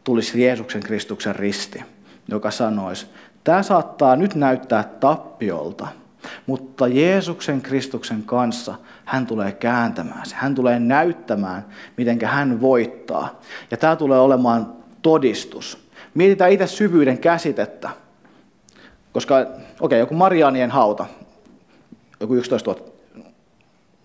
tulisi 0.03 0.41
Jeesuksen 0.41 0.83
Kristuksen 0.83 1.35
risti, 1.35 1.83
joka 2.27 2.51
sanoisi, 2.51 3.07
tämä 3.43 3.63
saattaa 3.63 4.15
nyt 4.15 4.35
näyttää 4.35 4.83
tappiolta, 4.83 5.87
mutta 6.45 6.87
Jeesuksen 6.87 7.61
Kristuksen 7.61 8.23
kanssa 8.23 8.75
hän 9.05 9.27
tulee 9.27 9.51
kääntämään 9.51 10.25
se. 10.25 10.35
Hän 10.35 10.55
tulee 10.55 10.79
näyttämään, 10.79 11.65
miten 11.97 12.19
hän 12.25 12.61
voittaa. 12.61 13.41
Ja 13.71 13.77
tämä 13.77 13.95
tulee 13.95 14.19
olemaan 14.19 14.73
todistus. 15.01 15.77
Mietitään 16.13 16.51
itse 16.51 16.67
syvyyden 16.67 17.17
käsitettä. 17.17 17.89
Koska, 19.13 19.39
okei, 19.39 19.55
okay, 19.79 19.99
joku 19.99 20.15
Marianien 20.15 20.71
hauta, 20.71 21.05
joku 22.19 22.35
11 22.35 22.71
000 22.71 22.85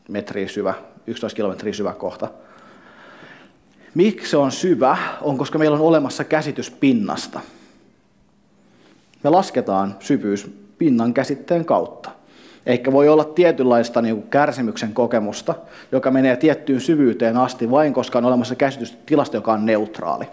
metriä 0.09 0.49
syvä, 0.49 0.75
11 1.07 1.37
kilometriä 1.37 1.73
syvä 1.73 1.93
kohta. 1.93 2.29
Miksi 3.95 4.31
se 4.31 4.37
on 4.37 4.53
syvä? 4.53 4.97
On, 5.21 5.39
koska 5.39 5.59
meillä 5.59 5.75
on 5.75 5.83
olemassa 5.83 6.25
käsitys 6.25 6.71
pinnasta. 6.71 7.41
Me 9.23 9.31
lasketaan 9.31 9.97
syvyys 10.01 10.68
pinnan 10.79 11.15
käsitteen 11.15 11.65
kautta. 11.65 12.11
Eikä 12.67 12.93
voi 12.93 13.09
olla 13.09 13.25
tietynlaista 13.25 14.03
niin 14.03 14.15
kuin 14.15 14.31
kärsimyksen 14.31 14.95
kokemusta, 14.95 15.55
joka 15.93 16.11
menee 16.11 16.37
tiettyyn 16.37 16.81
syvyyteen 16.81 17.37
asti 17.37 17.71
vain, 17.71 17.95
koska 17.95 18.19
on 18.19 18.25
olemassa 18.25 18.55
käsitys 18.55 18.99
tilasta, 19.07 19.37
joka 19.37 19.53
on 19.53 19.67
neutraali. 19.67 20.25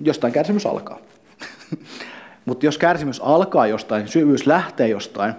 Jostain 0.00 0.32
kärsimys 0.32 0.66
alkaa. 0.66 0.98
Mutta 2.46 2.66
jos 2.66 2.78
kärsimys 2.78 3.20
alkaa 3.20 3.66
jostain, 3.66 4.08
syvyys 4.08 4.46
lähtee 4.46 4.88
jostain, 4.88 5.34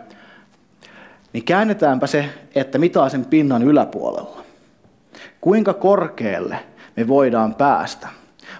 niin 1.34 1.44
käännetäänpä 1.44 2.08
se, 2.08 2.30
että 2.56 2.78
mitä 2.78 3.02
on 3.02 3.10
sen 3.10 3.26
pinnan 3.26 3.64
yläpuolella. 3.64 4.44
Kuinka 5.42 5.74
korkealle 5.74 6.60
me 6.96 7.08
voidaan 7.08 7.56
päästä. 7.56 8.08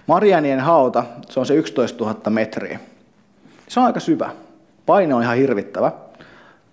Marianien 0.08 0.60
hauta, 0.60 1.04
se 1.30 1.40
on 1.40 1.46
se 1.46 1.56
11 1.56 2.04
000 2.04 2.30
metriä. 2.30 2.80
Se 3.68 3.80
on 3.80 3.86
aika 3.86 4.00
syvä. 4.00 4.30
Paine 4.86 5.14
on 5.14 5.24
ihan 5.24 5.38
hirvittävä. 5.38 5.92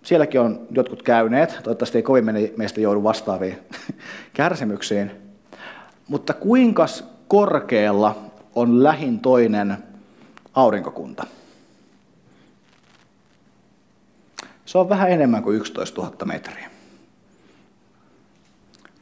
Sielläkin 0.03 0.41
on 0.41 0.67
jotkut 0.71 1.03
käyneet, 1.03 1.61
toivottavasti 1.63 1.99
ei 1.99 2.03
kovin 2.03 2.25
meistä 2.57 2.81
joudu 2.81 3.03
vastaaviin 3.03 3.59
kärsimyksiin. 4.35 5.11
Mutta 6.09 6.35
kuinka 6.35 6.87
korkealla 7.29 8.17
on 8.55 8.83
lähin 8.83 9.21
toinen 9.21 9.77
aurinkokunta? 10.55 11.27
Se 14.65 14.79
on 14.79 14.89
vähän 14.89 15.11
enemmän 15.11 15.43
kuin 15.43 15.57
11 15.57 16.03
000 16.03 16.17
metriä. 16.25 16.71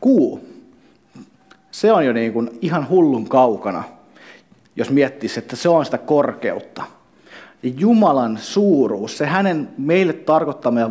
Kuu, 0.00 0.48
se 1.70 1.92
on 1.92 2.06
jo 2.06 2.12
niin 2.12 2.32
kuin 2.32 2.58
ihan 2.60 2.88
hullun 2.88 3.28
kaukana, 3.28 3.84
jos 4.76 4.90
miettisi, 4.90 5.38
että 5.38 5.56
se 5.56 5.68
on 5.68 5.84
sitä 5.84 5.98
korkeutta– 5.98 6.84
Jumalan 7.62 8.38
suuruus, 8.38 9.18
se 9.18 9.26
hänen 9.26 9.68
meille 9.78 10.12
tarkoittama 10.12 10.80
ja 10.80 10.90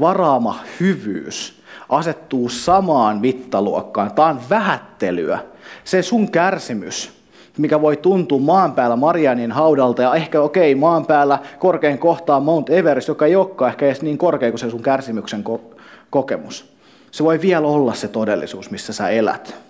varaama 0.00 0.60
hyvyys 0.80 1.62
asettuu 1.88 2.48
samaan 2.48 3.20
mittaluokkaan. 3.20 4.14
Tämä 4.14 4.28
on 4.28 4.40
vähättelyä. 4.50 5.38
Se 5.84 6.02
sun 6.02 6.30
kärsimys, 6.30 7.12
mikä 7.58 7.80
voi 7.80 7.96
tuntua 7.96 8.38
maan 8.38 8.72
päällä 8.72 8.96
Marianin 8.96 9.52
haudalta 9.52 10.02
ja 10.02 10.14
ehkä 10.14 10.40
okei, 10.40 10.72
okay, 10.72 10.80
maan 10.80 11.06
päällä 11.06 11.38
korkein 11.58 11.98
kohtaa 11.98 12.40
Mount 12.40 12.70
Everest, 12.70 13.08
joka 13.08 13.26
ei 13.26 13.36
olekaan 13.36 13.70
ehkä 13.70 13.86
edes 13.86 14.02
niin 14.02 14.18
korkea 14.18 14.50
kuin 14.50 14.58
se 14.58 14.70
sun 14.70 14.82
kärsimyksen 14.82 15.44
ko- 15.48 15.76
kokemus. 16.10 16.76
Se 17.10 17.24
voi 17.24 17.40
vielä 17.40 17.66
olla 17.66 17.94
se 17.94 18.08
todellisuus, 18.08 18.70
missä 18.70 18.92
sä 18.92 19.08
elät. 19.08 19.65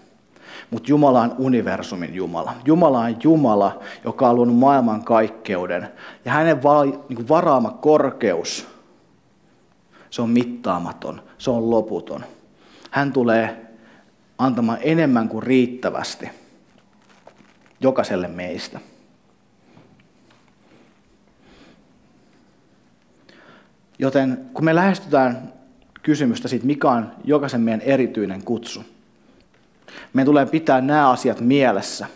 Mutta 0.70 0.90
Jumala 0.90 1.20
on 1.20 1.34
universumin 1.38 2.14
Jumala. 2.14 2.54
Jumala 2.64 3.00
on 3.00 3.16
Jumala, 3.22 3.80
joka 4.04 4.28
on 4.28 4.36
luonut 4.36 4.56
maailman 4.56 5.04
kaikkeuden. 5.04 5.88
Ja 6.24 6.32
hänen 6.32 6.62
va- 6.62 6.84
niin 6.84 7.28
varaama 7.28 7.70
korkeus, 7.70 8.66
se 10.10 10.22
on 10.22 10.30
mittaamaton, 10.30 11.22
se 11.38 11.50
on 11.50 11.70
loputon. 11.70 12.24
Hän 12.90 13.12
tulee 13.12 13.66
antamaan 14.38 14.78
enemmän 14.82 15.28
kuin 15.28 15.42
riittävästi 15.42 16.30
jokaiselle 17.80 18.28
meistä. 18.28 18.80
Joten 23.98 24.50
kun 24.54 24.64
me 24.64 24.74
lähestytään 24.74 25.52
kysymystä 26.02 26.48
siitä, 26.48 26.66
mikä 26.66 26.90
on 26.90 27.10
jokaisen 27.24 27.60
meidän 27.60 27.80
erityinen 27.80 28.44
kutsu, 28.44 28.84
meidän 30.16 30.26
tulee 30.26 30.46
pitää 30.46 30.80
nämä 30.80 31.10
asiat 31.10 31.40
mielessä. 31.40 32.06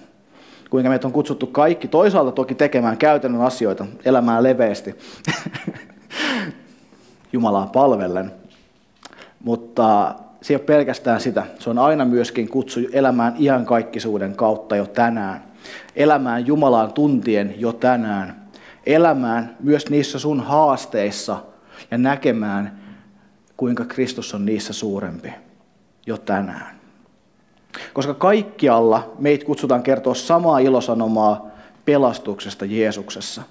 Kuinka 0.70 0.88
meitä 0.88 1.07
on 1.07 1.12
kutsuttu 1.12 1.46
kaikki, 1.46 1.88
toisaalta 1.88 2.32
toki 2.32 2.55
tekemään 2.55 2.98
käytännön 2.98 3.42
asioita, 3.42 3.86
elämään 4.05 4.42
leveästi, 4.42 4.94
Jumalaa 7.32 7.66
palvellen. 7.66 8.32
Mutta 9.44 10.14
se 10.42 10.53
ei 10.53 10.57
ole 10.57 10.64
pelkästään 10.64 11.20
sitä. 11.20 11.46
Se 11.59 11.70
on 11.70 11.78
aina 11.78 12.05
myöskin 12.05 12.48
kutsu 12.48 12.80
elämään 12.92 13.34
ihan 13.38 13.66
kaikkisuuden 13.66 14.36
kautta 14.36 14.76
jo 14.76 14.86
tänään. 14.86 15.44
Elämään 15.96 16.46
Jumalaan 16.46 16.92
tuntien 16.92 17.55
jo 17.59 17.72
tänään. 17.72 18.51
Elämään 18.86 19.57
myös 19.61 19.90
niissä 19.90 20.18
sun 20.18 20.40
haasteissa 20.40 21.36
ja 21.90 21.98
näkemään, 21.98 22.80
kuinka 23.57 23.84
Kristus 23.84 24.34
on 24.34 24.46
niissä 24.46 24.72
suurempi 24.72 25.32
jo 26.07 26.18
tänään. 26.18 26.80
Koska 27.93 28.14
kaikkialla 28.14 29.12
meitä 29.18 29.45
kutsutaan 29.45 29.83
kertoa 29.83 30.14
samaa 30.14 30.59
ilosanomaa 30.59 31.47
pelastuksesta 31.85 32.64
Jeesuksessa. 32.64 33.43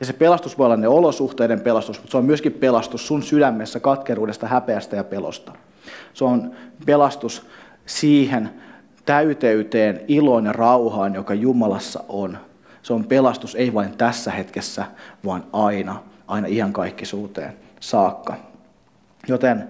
Ja 0.00 0.06
se 0.06 0.12
pelastus 0.12 0.58
voi 0.58 0.66
olla 0.66 0.76
ne 0.76 0.88
olosuhteiden 0.88 1.60
pelastus, 1.60 1.98
mutta 1.98 2.10
se 2.10 2.16
on 2.16 2.24
myöskin 2.24 2.52
pelastus 2.52 3.06
sun 3.06 3.22
sydämessä 3.22 3.80
katkeruudesta, 3.80 4.46
häpeästä 4.46 4.96
ja 4.96 5.04
pelosta. 5.04 5.52
Se 6.14 6.24
on 6.24 6.52
pelastus 6.86 7.46
siihen 7.86 8.50
täyteyteen, 9.04 10.00
iloon 10.08 10.46
ja 10.46 10.52
rauhaan, 10.52 11.14
joka 11.14 11.34
Jumalassa 11.34 12.04
on. 12.08 12.38
Se 12.82 12.92
on 12.92 13.04
pelastus 13.04 13.54
ei 13.54 13.74
vain 13.74 13.96
tässä 13.96 14.30
hetkessä, 14.30 14.84
vaan 15.24 15.44
aina, 15.52 16.02
aina 16.26 16.46
ihan 16.46 16.72
kaikkisuuteen 16.72 17.52
saakka. 17.80 18.34
Joten 19.28 19.68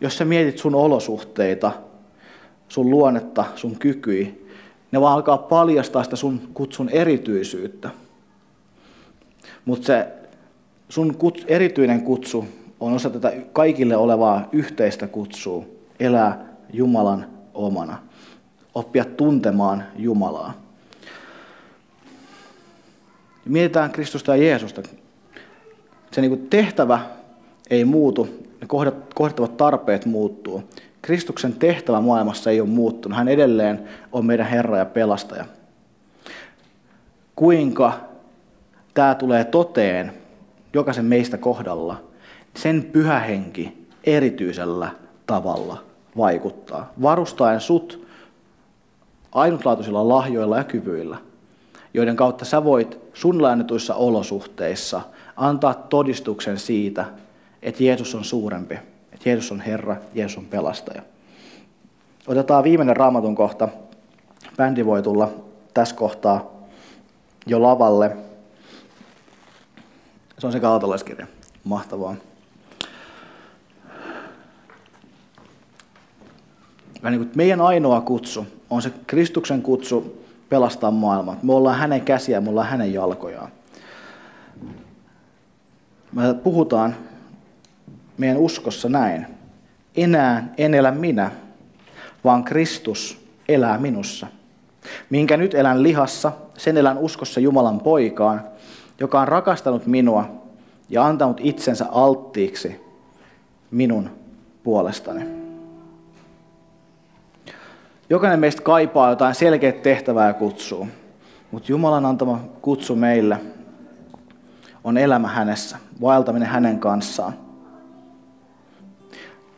jos 0.00 0.18
sä 0.18 0.24
mietit 0.24 0.58
sun 0.58 0.74
olosuhteita, 0.74 1.72
sun 2.70 2.90
luonnetta, 2.90 3.44
sun 3.56 3.78
kykyi, 3.78 4.46
ne 4.92 5.00
vaan 5.00 5.14
alkaa 5.14 5.38
paljastaa 5.38 6.04
sitä 6.04 6.16
sun 6.16 6.40
kutsun 6.54 6.88
erityisyyttä. 6.88 7.90
Mutta 9.64 9.86
se 9.86 10.08
sun 10.88 11.14
kut, 11.14 11.44
erityinen 11.48 12.02
kutsu 12.02 12.44
on 12.80 12.92
osa 12.92 13.10
tätä 13.10 13.32
kaikille 13.52 13.96
olevaa 13.96 14.48
yhteistä 14.52 15.06
kutsua, 15.06 15.64
elää 16.00 16.46
Jumalan 16.72 17.26
omana, 17.54 17.98
oppia 18.74 19.04
tuntemaan 19.04 19.84
Jumalaa. 19.96 20.54
Mietitään 23.44 23.90
Kristusta 23.90 24.36
ja 24.36 24.42
Jeesusta. 24.42 24.82
Se 26.12 26.20
niin 26.20 26.46
tehtävä 26.50 27.00
ei 27.70 27.84
muutu, 27.84 28.28
ne 28.60 28.66
kohdattavat 29.14 29.56
tarpeet 29.56 30.06
muuttuu. 30.06 30.62
Kristuksen 31.02 31.52
tehtävä 31.52 32.00
maailmassa 32.00 32.50
ei 32.50 32.60
ole 32.60 32.68
muuttunut. 32.68 33.18
Hän 33.18 33.28
edelleen 33.28 33.88
on 34.12 34.26
meidän 34.26 34.46
Herra 34.46 34.78
ja 34.78 34.84
pelastaja. 34.84 35.44
Kuinka 37.36 37.92
tämä 38.94 39.14
tulee 39.14 39.44
toteen 39.44 40.12
jokaisen 40.72 41.04
meistä 41.04 41.38
kohdalla, 41.38 42.02
sen 42.56 42.82
pyhä 42.92 43.18
henki 43.18 43.86
erityisellä 44.04 44.90
tavalla 45.26 45.82
vaikuttaa. 46.16 46.92
Varustaen 47.02 47.60
sut 47.60 48.06
ainutlaatuisilla 49.32 50.08
lahjoilla 50.08 50.56
ja 50.56 50.64
kyvyillä, 50.64 51.16
joiden 51.94 52.16
kautta 52.16 52.44
sä 52.44 52.64
voit 52.64 52.98
sun 53.14 53.38
olosuhteissa 53.94 55.00
antaa 55.36 55.74
todistuksen 55.74 56.58
siitä, 56.58 57.04
että 57.62 57.84
Jeesus 57.84 58.14
on 58.14 58.24
suurempi 58.24 58.78
Jeesus 59.24 59.52
on 59.52 59.60
Herra, 59.60 59.96
Jeesus 60.14 60.38
on 60.38 60.46
pelastaja. 60.46 61.02
Otetaan 62.26 62.64
viimeinen 62.64 62.96
raamatun 62.96 63.34
kohta. 63.34 63.68
Bändi 64.56 64.86
voi 64.86 65.02
tulla 65.02 65.30
tässä 65.74 65.94
kohtaa 65.94 66.50
jo 67.46 67.62
lavalle. 67.62 68.16
Se 70.38 70.46
on 70.46 70.52
se 70.52 70.60
kalatolaiskirja. 70.60 71.26
Mahtavaa. 71.64 72.14
Niin 77.02 77.30
meidän 77.34 77.60
ainoa 77.60 78.00
kutsu 78.00 78.46
on 78.70 78.82
se 78.82 78.92
Kristuksen 79.06 79.62
kutsu 79.62 80.24
pelastaa 80.48 80.90
maailmaa. 80.90 81.36
Me 81.42 81.52
ollaan 81.52 81.78
hänen 81.78 82.00
käsiä, 82.00 82.40
me 82.40 82.50
ollaan 82.50 82.68
hänen 82.68 82.92
jalkojaan. 82.92 83.48
Me 86.12 86.34
puhutaan 86.34 86.96
meidän 88.20 88.36
uskossa 88.36 88.88
näin. 88.88 89.26
Enää 89.96 90.48
en 90.58 90.74
elä 90.74 90.90
minä, 90.90 91.30
vaan 92.24 92.44
Kristus 92.44 93.26
elää 93.48 93.78
minussa. 93.78 94.26
Minkä 95.10 95.36
nyt 95.36 95.54
elän 95.54 95.82
lihassa, 95.82 96.32
sen 96.58 96.76
elän 96.76 96.98
uskossa 96.98 97.40
Jumalan 97.40 97.80
poikaan, 97.80 98.44
joka 99.00 99.20
on 99.20 99.28
rakastanut 99.28 99.86
minua 99.86 100.42
ja 100.88 101.06
antanut 101.06 101.40
itsensä 101.42 101.86
alttiiksi 101.90 102.80
minun 103.70 104.10
puolestani. 104.62 105.24
Jokainen 108.10 108.40
meistä 108.40 108.62
kaipaa 108.62 109.10
jotain 109.10 109.34
selkeää 109.34 109.72
tehtävää 109.72 110.26
ja 110.26 110.34
kutsua, 110.34 110.86
mutta 111.50 111.72
Jumalan 111.72 112.06
antama 112.06 112.40
kutsu 112.62 112.96
meille 112.96 113.40
on 114.84 114.98
elämä 114.98 115.28
hänessä, 115.28 115.78
vaeltaminen 116.00 116.48
hänen 116.48 116.78
kanssaan. 116.78 117.49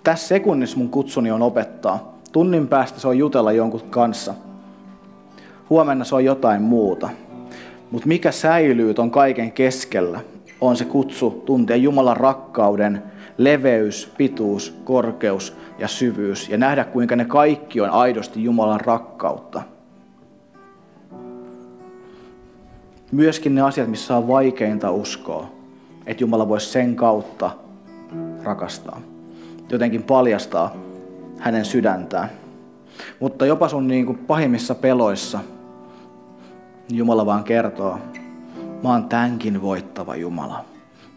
Tässä 0.04 0.28
sekunnissa 0.28 0.78
mun 0.78 0.88
kutsuni 0.88 1.30
on 1.30 1.42
opettaa. 1.42 2.18
Tunnin 2.32 2.68
päästä 2.68 3.00
se 3.00 3.08
on 3.08 3.18
jutella 3.18 3.52
jonkun 3.52 3.80
kanssa. 3.90 4.34
Huomenna 5.70 6.04
se 6.04 6.14
on 6.14 6.24
jotain 6.24 6.62
muuta. 6.62 7.08
Mutta 7.90 8.08
mikä 8.08 8.32
säilyy 8.32 8.94
ton 8.94 9.10
kaiken 9.10 9.52
keskellä, 9.52 10.20
on 10.60 10.76
se 10.76 10.84
kutsu 10.84 11.42
tuntea 11.46 11.76
Jumalan 11.76 12.16
rakkauden 12.16 13.02
leveys, 13.38 14.12
pituus, 14.18 14.80
korkeus 14.84 15.56
ja 15.78 15.88
syvyys 15.88 16.48
ja 16.48 16.58
nähdä 16.58 16.84
kuinka 16.84 17.16
ne 17.16 17.24
kaikki 17.24 17.80
on 17.80 17.90
aidosti 17.90 18.44
Jumalan 18.44 18.80
rakkautta. 18.80 19.62
Myöskin 23.12 23.54
ne 23.54 23.62
asiat, 23.62 23.88
missä 23.88 24.16
on 24.16 24.28
vaikeinta 24.28 24.90
uskoa, 24.90 25.46
että 26.06 26.22
Jumala 26.22 26.48
voisi 26.48 26.66
sen 26.66 26.96
kautta 26.96 27.50
rakastaa 28.42 29.11
jotenkin 29.72 30.02
paljastaa 30.02 30.74
hänen 31.38 31.64
sydäntään. 31.64 32.30
Mutta 33.20 33.46
jopa 33.46 33.68
sun 33.68 33.88
niin 33.88 34.06
kuin 34.06 34.18
pahimmissa 34.18 34.74
peloissa 34.74 35.40
Jumala 36.90 37.26
vaan 37.26 37.44
kertoo, 37.44 37.98
mä 38.82 38.88
oon 38.88 39.08
tämänkin 39.08 39.62
voittava 39.62 40.16
Jumala. 40.16 40.64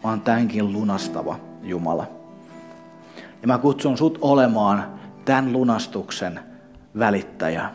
Mä 0.04 0.10
oon 0.10 0.20
tämänkin 0.20 0.72
lunastava 0.72 1.36
Jumala. 1.62 2.06
Ja 3.42 3.48
mä 3.48 3.58
kutsun 3.58 3.98
sut 3.98 4.18
olemaan 4.20 4.84
tämän 5.24 5.52
lunastuksen 5.52 6.40
välittäjä 6.98 7.70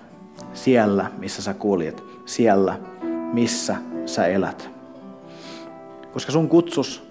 siellä, 0.54 1.12
missä 1.18 1.42
sä 1.42 1.54
kuljet, 1.54 2.04
siellä, 2.26 2.78
missä 3.34 3.76
sä 4.06 4.26
elät. 4.26 4.70
Koska 6.14 6.32
sun 6.32 6.50
kutsus 6.50 7.08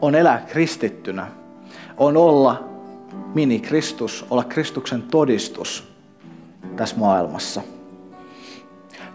on 0.00 0.14
elää 0.14 0.38
kristittynä, 0.38 1.26
on 1.96 2.16
olla 2.16 2.69
mini-Kristus, 3.34 4.26
olla 4.30 4.44
Kristuksen 4.44 5.02
todistus 5.02 5.88
tässä 6.76 6.96
maailmassa. 6.96 7.62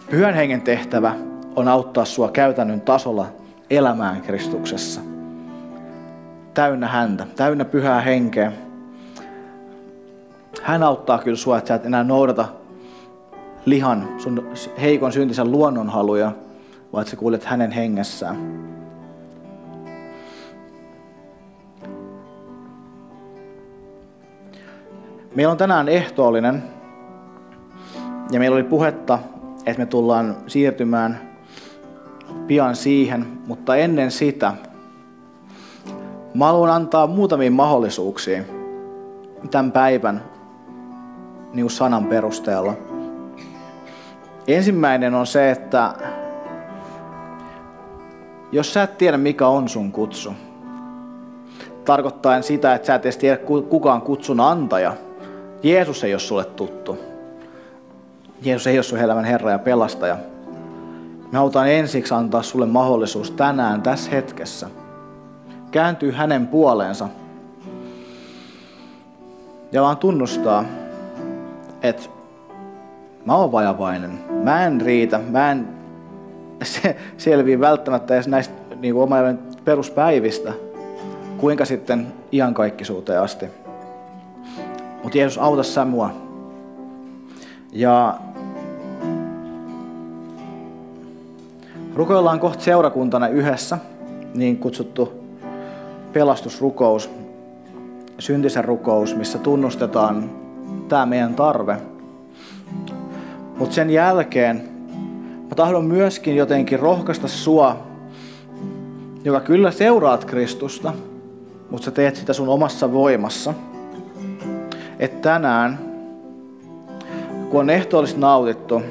Pyhän 0.09 0.33
hengen 0.33 0.61
tehtävä 0.61 1.15
on 1.55 1.67
auttaa 1.67 2.05
sua 2.05 2.31
käytännön 2.31 2.81
tasolla 2.81 3.27
elämään 3.69 4.21
Kristuksessa. 4.21 5.01
Täynnä 6.53 6.87
häntä, 6.87 7.27
täynnä 7.35 7.65
pyhää 7.65 8.01
henkeä. 8.01 8.51
Hän 10.61 10.83
auttaa 10.83 11.19
kyllä 11.19 11.37
sua, 11.37 11.57
että 11.57 11.67
sä 11.67 11.75
et 11.75 11.85
enää 11.85 12.03
noudata 12.03 12.47
lihan, 13.65 14.09
sun 14.17 14.47
heikon 14.81 15.11
syntisen 15.11 15.51
luonnonhaluja, 15.51 16.31
vaan 16.93 17.01
että 17.01 17.11
sä 17.11 17.17
kuulet 17.17 17.43
hänen 17.43 17.71
hengessään. 17.71 18.65
Meillä 25.35 25.51
on 25.51 25.57
tänään 25.57 25.89
ehtoollinen 25.89 26.63
ja 28.31 28.39
meillä 28.39 28.55
oli 28.55 28.63
puhetta, 28.63 29.19
että 29.65 29.79
me 29.79 29.85
tullaan 29.85 30.37
siirtymään 30.47 31.19
pian 32.47 32.75
siihen, 32.75 33.27
mutta 33.47 33.75
ennen 33.75 34.11
sitä 34.11 34.53
mä 36.33 36.45
haluan 36.45 36.69
antaa 36.69 37.07
muutamia 37.07 37.51
mahdollisuuksia 37.51 38.43
tämän 39.51 39.71
päivän 39.71 40.23
niin 41.53 41.69
sanan 41.69 42.05
perusteella. 42.05 42.73
Ensimmäinen 44.47 45.13
on 45.13 45.27
se, 45.27 45.51
että 45.51 45.93
jos 48.51 48.73
sä 48.73 48.83
et 48.83 48.97
tiedä 48.97 49.17
mikä 49.17 49.47
on 49.47 49.69
sun 49.69 49.91
kutsu, 49.91 50.33
tarkoittaen 51.85 52.43
sitä, 52.43 52.75
että 52.75 52.85
sä 52.85 52.95
et 52.95 53.05
edes 53.05 53.17
tiedä 53.17 53.37
kukaan 53.69 54.01
kutsun 54.01 54.39
antaja, 54.39 54.93
Jeesus 55.65 56.03
ei 56.03 56.13
ole 56.13 56.19
sulle 56.19 56.45
tuttu. 56.45 56.97
Jeesus 58.41 58.67
ei 58.67 58.77
ole 58.77 58.83
sun 58.83 58.99
elämän 58.99 59.25
Herra 59.25 59.51
ja 59.51 59.59
pelastaja. 59.59 60.17
Me 61.31 61.37
halutaan 61.37 61.69
ensiksi 61.69 62.13
antaa 62.13 62.41
sulle 62.41 62.65
mahdollisuus 62.65 63.31
tänään, 63.31 63.81
tässä 63.81 64.11
hetkessä, 64.11 64.69
kääntyy 65.71 66.11
hänen 66.11 66.47
puoleensa 66.47 67.09
ja 69.71 69.81
vaan 69.81 69.97
tunnustaa, 69.97 70.65
että 71.81 72.03
mä 73.25 73.35
oon 73.35 73.51
vajavainen, 73.51 74.19
mä 74.43 74.65
en 74.65 74.81
riitä, 74.81 75.19
mä 75.29 75.51
en 75.51 75.67
selviä 77.17 77.59
välttämättä 77.59 78.13
edes 78.13 78.27
näistä 78.27 78.53
niin 78.75 78.95
oman 78.95 79.39
peruspäivistä, 79.65 80.53
kuinka 81.37 81.65
sitten 81.65 82.13
iankaikkisuuteen 82.31 83.21
asti. 83.21 83.64
Mutta 85.05 85.17
Jeesus, 85.17 85.37
auta 85.37 85.63
sä 85.63 85.85
mua. 85.85 86.09
Ja 87.71 88.17
rukoillaan 91.95 92.39
kohta 92.39 92.63
seurakuntana 92.63 93.27
yhdessä, 93.27 93.77
niin 94.33 94.57
kutsuttu 94.57 95.13
pelastusrukous, 96.13 97.09
syntisen 98.19 98.65
rukous, 98.65 99.15
missä 99.15 99.37
tunnustetaan 99.37 100.31
tämä 100.89 101.05
meidän 101.05 101.35
tarve. 101.35 101.77
Mutta 103.57 103.75
sen 103.75 103.89
jälkeen 103.89 104.69
mä 105.49 105.55
tahdon 105.55 105.85
myöskin 105.85 106.35
jotenkin 106.35 106.79
rohkaista 106.79 107.27
sua, 107.27 107.87
joka 109.23 109.39
kyllä 109.39 109.71
seuraat 109.71 110.25
Kristusta, 110.25 110.93
mutta 111.69 111.85
sä 111.85 111.91
teet 111.91 112.15
sitä 112.15 112.33
sun 112.33 112.49
omassa 112.49 112.93
voimassa. 112.93 113.53
Että 114.99 115.29
tänään, 115.29 115.79
kun 117.49 117.59
on 117.59 117.69
ehtoollista 117.69 118.19
nautittu 118.19 118.81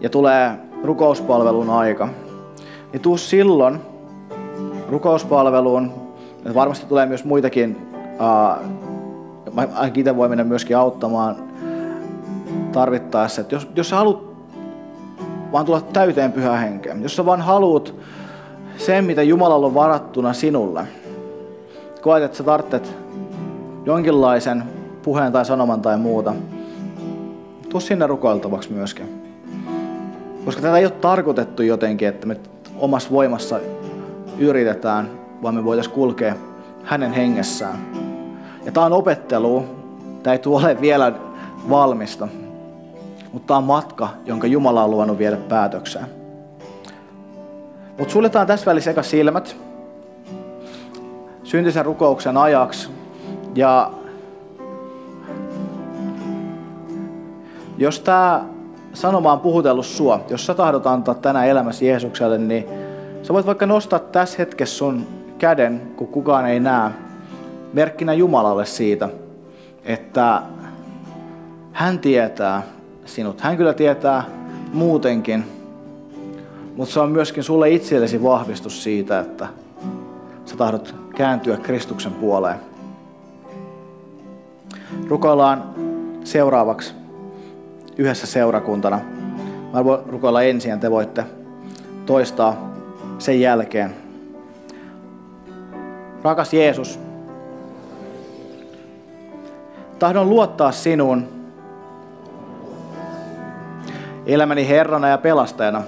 ja 0.00 0.10
tulee 0.10 0.52
rukouspalvelun 0.84 1.70
aika, 1.70 2.08
niin 2.92 3.00
tuu 3.00 3.16
silloin 3.16 3.80
rukouspalveluun. 4.88 5.92
Varmasti 6.54 6.86
tulee 6.86 7.06
myös 7.06 7.24
muitakin, 7.24 7.88
ainakin 9.74 10.00
itse 10.00 10.16
voi 10.16 10.28
mennä 10.28 10.44
myöskin 10.44 10.76
auttamaan 10.76 11.36
tarvittaessa. 12.72 13.40
Että 13.40 13.54
jos, 13.54 13.68
jos 13.76 13.88
sä 13.88 13.96
haluat 13.96 14.22
vaan 15.52 15.66
tulla 15.66 15.80
täyteen 15.80 16.32
pyhä 16.32 16.56
henkeen, 16.56 17.02
jos 17.02 17.16
sä 17.16 17.26
vaan 17.26 17.40
haluat 17.40 17.94
sen, 18.76 19.04
mitä 19.04 19.22
Jumalalla 19.22 19.66
on 19.66 19.74
varattuna 19.74 20.32
sinulle, 20.32 20.86
koet, 22.00 22.22
että 22.22 22.36
sä 22.36 22.44
tarvitset 22.44 22.96
jonkinlaisen 23.84 24.62
puheen 25.02 25.32
tai 25.32 25.44
sanoman 25.44 25.82
tai 25.82 25.98
muuta, 25.98 26.34
tuu 27.68 27.80
sinne 27.80 28.06
rukoiltavaksi 28.06 28.72
myöskin. 28.72 29.22
Koska 30.44 30.62
tätä 30.62 30.76
ei 30.76 30.84
ole 30.84 30.92
tarkoitettu 30.92 31.62
jotenkin, 31.62 32.08
että 32.08 32.26
me 32.26 32.36
omassa 32.78 33.10
voimassa 33.10 33.60
yritetään, 34.38 35.10
vaan 35.42 35.54
me 35.54 35.64
voitaisiin 35.64 35.94
kulkea 35.94 36.34
hänen 36.84 37.12
hengessään. 37.12 37.78
Ja 38.64 38.72
tämä 38.72 38.86
on 38.86 38.92
opettelu, 38.92 39.64
tämä 40.22 40.32
ei 40.32 40.38
tule 40.38 40.80
vielä 40.80 41.12
valmista, 41.70 42.28
mutta 43.32 43.46
tämä 43.46 43.58
on 43.58 43.64
matka, 43.64 44.08
jonka 44.26 44.46
Jumala 44.46 44.84
on 44.84 44.90
luvannut 44.90 45.18
viedä 45.18 45.36
päätökseen. 45.36 46.06
Mutta 47.98 48.12
suljetaan 48.12 48.46
tässä 48.46 48.66
välissä 48.66 48.90
eka 48.90 49.02
silmät 49.02 49.56
syntisen 51.44 51.84
rukouksen 51.84 52.36
ajaksi. 52.36 52.88
Ja 53.54 53.90
jos 57.78 58.00
tämä 58.00 58.44
sanoma 58.92 59.32
on 59.32 59.40
puhutellut 59.40 59.86
sua, 59.86 60.24
jos 60.30 60.46
sä 60.46 60.54
tahdot 60.54 60.86
antaa 60.86 61.14
tänään 61.14 61.48
elämäsi 61.48 61.86
Jeesukselle, 61.86 62.38
niin 62.38 62.64
sä 63.22 63.34
voit 63.34 63.46
vaikka 63.46 63.66
nostaa 63.66 63.98
tässä 63.98 64.36
hetkessä 64.38 64.76
sun 64.76 65.06
käden, 65.38 65.82
kun 65.96 66.08
kukaan 66.08 66.46
ei 66.46 66.60
näe, 66.60 66.90
merkkinä 67.72 68.12
Jumalalle 68.12 68.66
siitä, 68.66 69.08
että 69.84 70.42
hän 71.72 71.98
tietää 71.98 72.62
sinut. 73.04 73.40
Hän 73.40 73.56
kyllä 73.56 73.74
tietää 73.74 74.24
muutenkin, 74.72 75.44
mutta 76.76 76.94
se 76.94 77.00
on 77.00 77.10
myöskin 77.10 77.44
sulle 77.44 77.70
itsellesi 77.70 78.22
vahvistus 78.22 78.82
siitä, 78.82 79.20
että 79.20 79.48
sä 80.44 80.56
tahdot 80.56 80.94
kääntyä 81.14 81.56
Kristuksen 81.56 82.12
puoleen. 82.12 82.56
Rukoillaan 85.08 85.64
seuraavaksi 86.24 87.01
yhdessä 87.98 88.26
seurakuntana. 88.26 89.00
Mä 89.72 89.84
voin 89.84 90.00
rukoilla 90.06 90.42
ensin 90.42 90.70
ja 90.70 90.76
te 90.76 90.90
voitte 90.90 91.24
toistaa 92.06 92.72
sen 93.18 93.40
jälkeen. 93.40 93.94
Rakas 96.22 96.52
Jeesus, 96.54 97.00
tahdon 99.98 100.30
luottaa 100.30 100.72
sinuun 100.72 101.28
elämäni 104.26 104.68
Herrana 104.68 105.08
ja 105.08 105.18
pelastajana. 105.18 105.82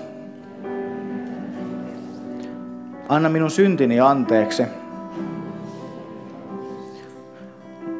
Anna 3.08 3.28
minun 3.28 3.50
syntini 3.50 4.00
anteeksi. 4.00 4.62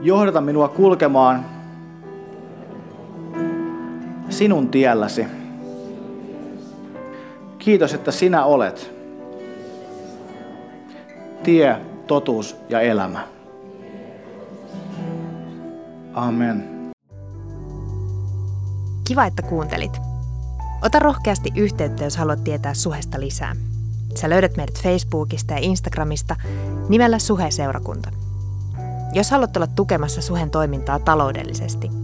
Johdata 0.03 0.41
minua 0.41 0.69
kulkemaan 0.69 1.54
sinun 4.35 4.69
tielläsi. 4.69 5.27
Kiitos, 7.59 7.95
että 7.95 8.11
sinä 8.11 8.45
olet 8.45 8.93
tie, 11.43 11.77
totuus 12.07 12.57
ja 12.69 12.81
elämä. 12.81 13.29
Amen. 16.15 16.65
Kiva, 19.05 19.25
että 19.25 19.43
kuuntelit. 19.43 20.01
Ota 20.83 20.99
rohkeasti 20.99 21.53
yhteyttä, 21.57 22.05
jos 22.05 22.17
haluat 22.17 22.45
tietää 22.45 22.75
suhesta 22.75 23.21
lisää. 23.21 23.57
Sä 24.15 24.31
löydät 24.31 24.57
meidät 24.57 24.83
Facebookista 24.83 25.55
ja 25.55 25.61
Instagramista 25.63 26.37
nimellä 26.89 27.19
Suhe-seurakunta. 27.19 28.11
Jos 29.13 29.31
haluat 29.31 29.57
olla 29.57 29.67
tukemassa 29.67 30.23
Suhen 30.23 30.51
toimintaa 30.51 30.99
taloudellisesti– 30.99 31.91